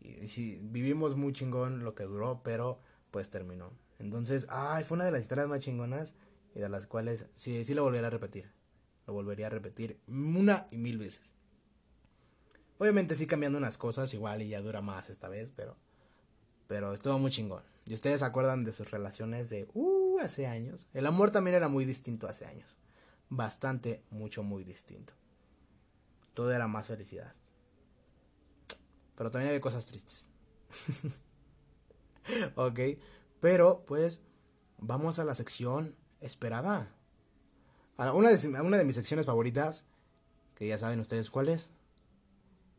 [0.01, 2.81] Y, si vivimos muy chingón lo que duró, pero
[3.11, 3.73] pues terminó.
[3.99, 6.15] Entonces, ay, fue una de las historias más chingonas
[6.55, 8.51] y de las cuales sí, sí lo volvería a repetir.
[9.07, 11.33] Lo volvería a repetir una y mil veces.
[12.79, 15.77] Obviamente sí cambiando unas cosas, igual y ya dura más esta vez, pero
[16.71, 17.65] pero estuvo muy chingón.
[17.85, 19.90] Y ustedes se acuerdan de sus relaciones de uh,
[20.21, 20.89] hace años.
[20.93, 22.77] El amor también era muy distinto hace años.
[23.29, 25.13] Bastante, mucho, muy distinto.
[26.35, 27.35] Todo era más felicidad.
[29.17, 30.29] Pero también había cosas tristes.
[32.57, 32.81] ok,
[33.41, 34.23] pero pues
[34.79, 36.95] vamos a la sección esperada.
[37.99, 39.85] una de, una de mis secciones favoritas,
[40.55, 41.71] que ya saben ustedes cuál es,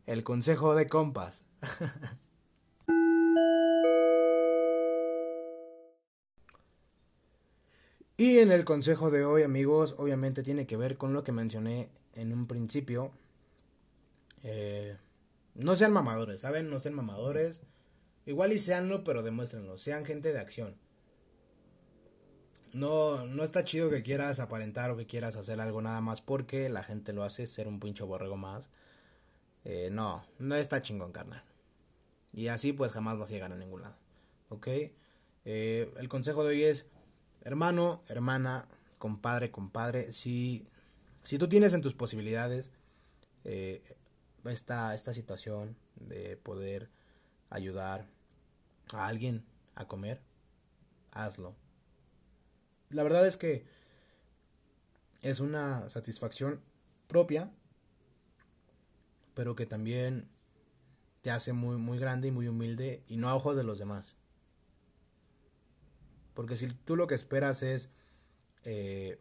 [0.06, 1.44] el consejo de compas.
[8.22, 11.90] Y en el consejo de hoy, amigos, obviamente tiene que ver con lo que mencioné
[12.14, 13.12] en un principio.
[14.44, 14.96] Eh,
[15.56, 16.70] no sean mamadores, ¿saben?
[16.70, 17.62] No sean mamadores.
[18.28, 19.80] Igual y seanlo, pero demuéstrenlo.
[19.80, 20.78] Sean gente de acción.
[22.74, 26.70] No, no está chido que quieras aparentar o que quieras hacer algo nada más porque
[26.70, 28.70] la gente lo hace, ser un pincho borrego más.
[29.66, 31.44] Eh, no, no está chingón, carnal.
[32.34, 33.96] Y así pues jamás vas a llegar a ningún lado.
[34.50, 34.68] ¿Ok?
[35.44, 36.86] Eh, el consejo de hoy es,
[37.42, 38.68] hermano, hermana,
[38.98, 40.68] compadre, compadre, si,
[41.24, 42.72] si tú tienes en tus posibilidades
[43.44, 43.96] eh,
[44.46, 46.90] esta, esta situación de poder
[47.50, 48.08] ayudar
[48.94, 50.22] a alguien a comer,
[51.12, 51.56] hazlo.
[52.90, 53.66] La verdad es que
[55.22, 56.62] es una satisfacción
[57.08, 57.52] propia,
[59.34, 60.30] pero que también
[61.22, 64.16] te hace muy, muy grande y muy humilde y no a ojos de los demás.
[66.34, 67.90] Porque si tú lo que esperas es
[68.64, 69.20] eh,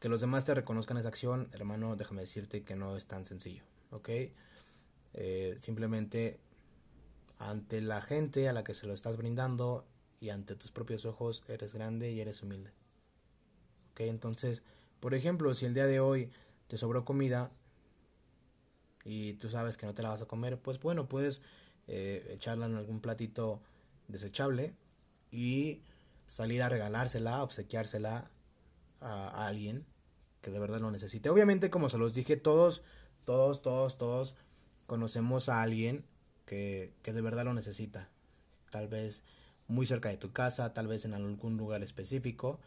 [0.00, 3.62] que los demás te reconozcan esa acción, hermano, déjame decirte que no es tan sencillo,
[3.90, 4.08] ¿ok?
[5.12, 6.40] Eh, simplemente
[7.38, 9.86] ante la gente a la que se lo estás brindando
[10.20, 12.70] y ante tus propios ojos eres grande y eres humilde.
[13.92, 14.00] ¿Ok?
[14.00, 14.62] Entonces,
[15.00, 16.30] por ejemplo, si el día de hoy
[16.68, 17.50] te sobró comida
[19.04, 21.40] y tú sabes que no te la vas a comer, pues bueno, puedes
[21.88, 23.60] eh, echarla en algún platito
[24.08, 24.74] desechable
[25.30, 25.82] y
[26.30, 28.30] salir a regalársela, obsequiársela
[29.00, 29.84] a, alguien
[30.40, 31.28] que de verdad lo necesite.
[31.28, 32.82] Obviamente, como se los dije, todos,
[33.24, 34.36] todos, todos, todos
[34.86, 36.04] conocemos a alguien
[36.46, 38.08] que, que de verdad lo necesita.
[38.70, 39.24] Tal vez
[39.66, 42.60] muy cerca de tu casa, tal vez en algún lugar específico,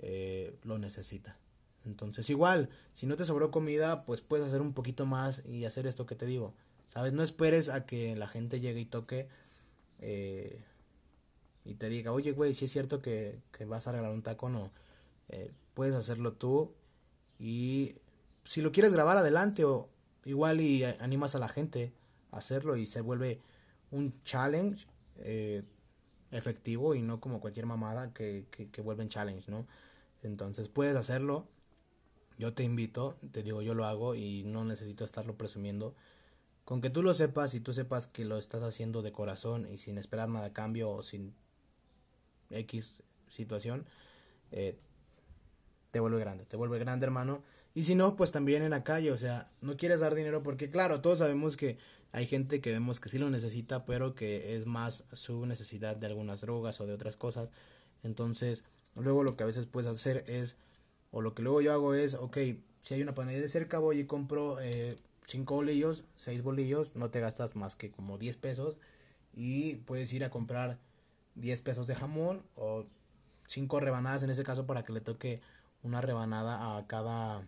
[0.00, 1.38] eh, lo necesita.
[1.86, 5.86] Entonces, igual, si no te sobró comida, pues puedes hacer un poquito más y hacer
[5.86, 6.52] esto que te digo.
[6.88, 7.14] ¿Sabes?
[7.14, 9.28] No esperes a que la gente llegue y toque
[9.98, 10.62] eh,
[11.68, 14.72] y te diga, oye, güey, si es cierto que, vas a regalar un taco, no.
[15.28, 16.72] Eh, puedes hacerlo tú
[17.38, 17.96] y
[18.44, 19.90] si lo quieres grabar adelante o
[20.24, 21.92] igual y animas a la gente
[22.32, 23.42] a hacerlo y se vuelve
[23.90, 25.62] un challenge eh,
[26.30, 29.66] efectivo y no como cualquier mamada que, que, que vuelven challenge, ¿no?
[30.22, 31.46] Entonces puedes hacerlo.
[32.38, 35.94] Yo te invito, te digo, yo lo hago y no necesito estarlo presumiendo.
[36.64, 39.76] Con que tú lo sepas y tú sepas que lo estás haciendo de corazón y
[39.76, 41.34] sin esperar nada a cambio o sin
[42.50, 43.86] X situación,
[44.52, 44.76] eh,
[45.90, 47.42] te vuelve grande, te vuelve grande hermano.
[47.74, 50.70] Y si no, pues también en la calle, o sea, no quieres dar dinero porque
[50.70, 51.78] claro, todos sabemos que
[52.12, 56.06] hay gente que vemos que sí lo necesita, pero que es más su necesidad de
[56.06, 57.50] algunas drogas o de otras cosas.
[58.02, 58.64] Entonces,
[58.96, 60.56] luego lo que a veces puedes hacer es,
[61.10, 62.38] o lo que luego yo hago es, ok,
[62.80, 64.96] si hay una panadería de cerca, voy y compro eh,
[65.26, 68.76] cinco bolillos, seis bolillos, no te gastas más que como 10 pesos
[69.34, 70.78] y puedes ir a comprar
[71.40, 72.84] 10 pesos de jamón o
[73.46, 75.40] 5 rebanadas en ese caso para que le toque
[75.82, 77.46] una rebanada a cada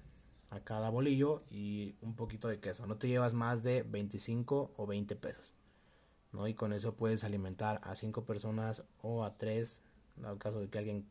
[0.51, 2.87] a cada bolillo y un poquito de queso.
[2.87, 5.55] No te llevas más de 25 o 20 pesos.
[6.33, 6.47] ¿no?
[6.49, 9.81] Y con eso puedes alimentar a 5 personas o a 3,
[10.19, 11.07] en caso de que alguien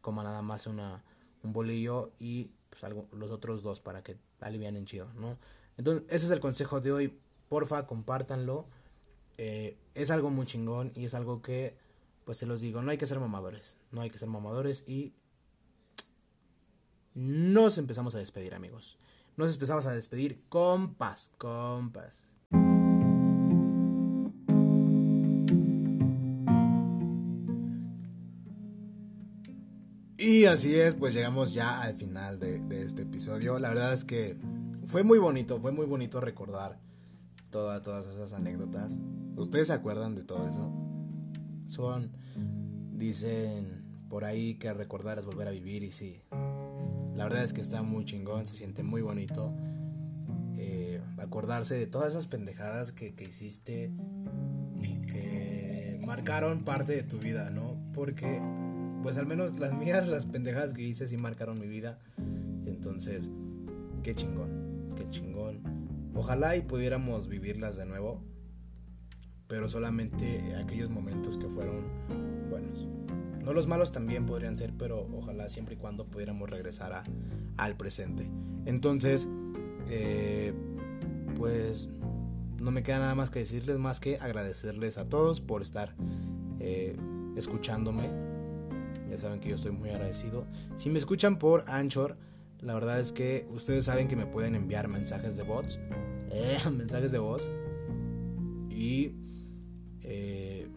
[0.00, 1.04] coma nada más una,
[1.42, 5.38] un bolillo y pues, algo, los otros dos para que en chido, ¿no?
[5.76, 7.18] Entonces, ese es el consejo de hoy.
[7.48, 8.66] Porfa, compártanlo.
[9.38, 11.76] Eh, es algo muy chingón y es algo que
[12.24, 15.12] pues se los digo, no hay que ser mamadores, no hay que ser mamadores y
[17.14, 18.98] nos empezamos a despedir, amigos.
[19.36, 22.24] Nos empezamos a despedir, compas, compas.
[30.18, 33.58] Y así es, pues llegamos ya al final de, este episodio.
[33.58, 34.38] La verdad es que
[34.86, 36.78] fue muy bonito, fue muy bonito recordar
[37.50, 38.98] todas, todas esas anécdotas.
[39.36, 40.91] ¿Ustedes se acuerdan de todo eso?
[41.72, 42.10] Son,
[42.92, 46.20] dicen por ahí que recordar es volver a vivir y sí.
[47.16, 49.54] La verdad es que está muy chingón, se siente muy bonito.
[50.58, 53.90] Eh, acordarse de todas esas pendejadas que, que hiciste
[54.82, 57.78] y que marcaron parte de tu vida, ¿no?
[57.94, 58.42] Porque,
[59.02, 61.98] pues al menos las mías, las pendejadas que hice sí marcaron mi vida.
[62.66, 63.30] Entonces,
[64.02, 65.62] qué chingón, qué chingón.
[66.14, 68.22] Ojalá y pudiéramos vivirlas de nuevo
[69.52, 71.84] pero solamente aquellos momentos que fueron
[72.48, 72.88] buenos.
[73.44, 77.04] No los malos también podrían ser, pero ojalá siempre y cuando pudiéramos regresar a,
[77.58, 78.30] al presente.
[78.64, 79.28] Entonces,
[79.90, 80.54] eh,
[81.36, 81.90] pues
[82.62, 85.94] no me queda nada más que decirles más que agradecerles a todos por estar
[86.58, 86.96] eh,
[87.36, 88.08] escuchándome.
[89.10, 90.46] Ya saben que yo estoy muy agradecido.
[90.76, 92.16] Si me escuchan por Anchor,
[92.62, 95.78] la verdad es que ustedes saben que me pueden enviar mensajes de voz.
[96.30, 97.50] Eh, mensajes de voz.
[98.70, 99.12] Y
[100.12, 100.68] eh,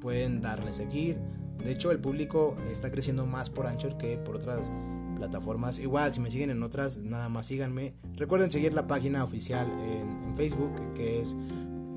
[0.00, 1.18] pueden darle seguir,
[1.62, 4.70] De hecho, el público está creciendo más por Anchor que por otras
[5.16, 5.78] plataformas.
[5.80, 7.94] Igual, si me siguen en otras, nada más síganme.
[8.14, 11.34] Recuerden seguir la página oficial en, Facebook, que es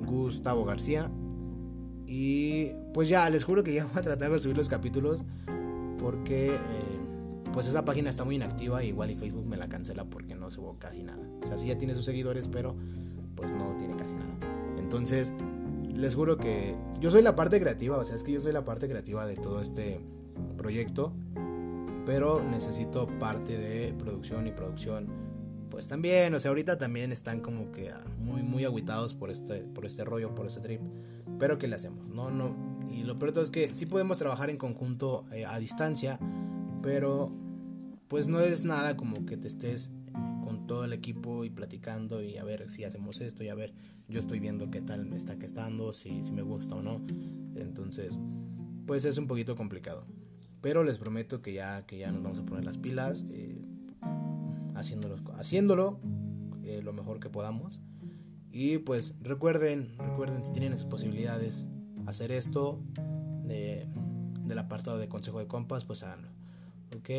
[0.05, 1.11] Gustavo García.
[2.07, 5.23] Y pues ya, les juro que ya voy a tratar de subir los capítulos
[5.99, 6.99] porque eh,
[7.53, 8.83] pues esa página está muy inactiva.
[8.83, 11.27] Igual y Facebook me la cancela porque no subo casi nada.
[11.43, 12.75] O sea, sí ya tiene sus seguidores, pero
[13.35, 14.33] pues no tiene casi nada.
[14.79, 15.31] Entonces,
[15.99, 18.63] les juro que yo soy la parte creativa, o sea, es que yo soy la
[18.63, 19.99] parte creativa de todo este
[20.57, 21.11] proyecto,
[22.05, 25.07] pero necesito parte de producción y producción.
[25.69, 29.85] Pues también, o sea, ahorita también están como que muy, muy aguitados por este, por
[29.85, 30.81] este rollo, por este trip.
[31.37, 32.07] Pero ¿qué le hacemos?
[32.07, 32.55] No, no.
[32.89, 36.17] Y lo peor es que sí podemos trabajar en conjunto eh, a distancia,
[36.81, 37.29] pero
[38.07, 39.91] pues no es nada como que te estés
[40.69, 43.73] todo el equipo y platicando y a ver si hacemos esto y a ver,
[44.07, 47.01] yo estoy viendo qué tal me está quedando, si, si me gusta o no.
[47.55, 48.19] Entonces,
[48.85, 50.05] pues es un poquito complicado.
[50.61, 53.59] Pero les prometo que ya, que ya nos vamos a poner las pilas, eh,
[54.75, 55.99] haciéndolo, haciéndolo
[56.63, 57.79] eh, lo mejor que podamos.
[58.51, 61.67] Y pues recuerden, recuerden si tienen esas posibilidades,
[62.05, 62.79] hacer esto
[63.43, 63.87] de,
[64.43, 66.29] del apartado de consejo de compas, pues háganlo.
[66.95, 67.09] ¿Ok?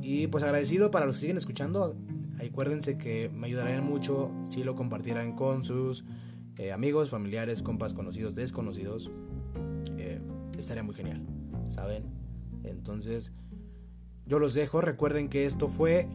[0.00, 1.94] Y pues agradecido para los que siguen escuchando.
[2.46, 6.04] Acuérdense que me ayudarían mucho si lo compartieran con sus
[6.56, 9.10] eh, amigos, familiares, compas, conocidos, desconocidos.
[9.98, 10.20] Eh,
[10.58, 11.26] estaría muy genial,
[11.68, 12.04] ¿saben?
[12.64, 13.32] Entonces,
[14.26, 14.80] yo los dejo.
[14.80, 16.08] Recuerden que esto fue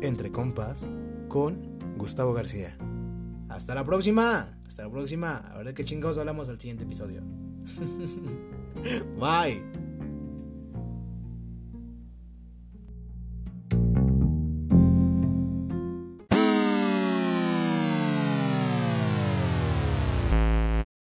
[0.00, 0.86] Entre Compas
[1.28, 2.76] con Gustavo García.
[3.48, 4.58] Hasta la próxima.
[4.66, 5.36] Hasta la próxima.
[5.36, 7.22] A ver de qué chingados hablamos al siguiente episodio.
[9.18, 9.83] Bye.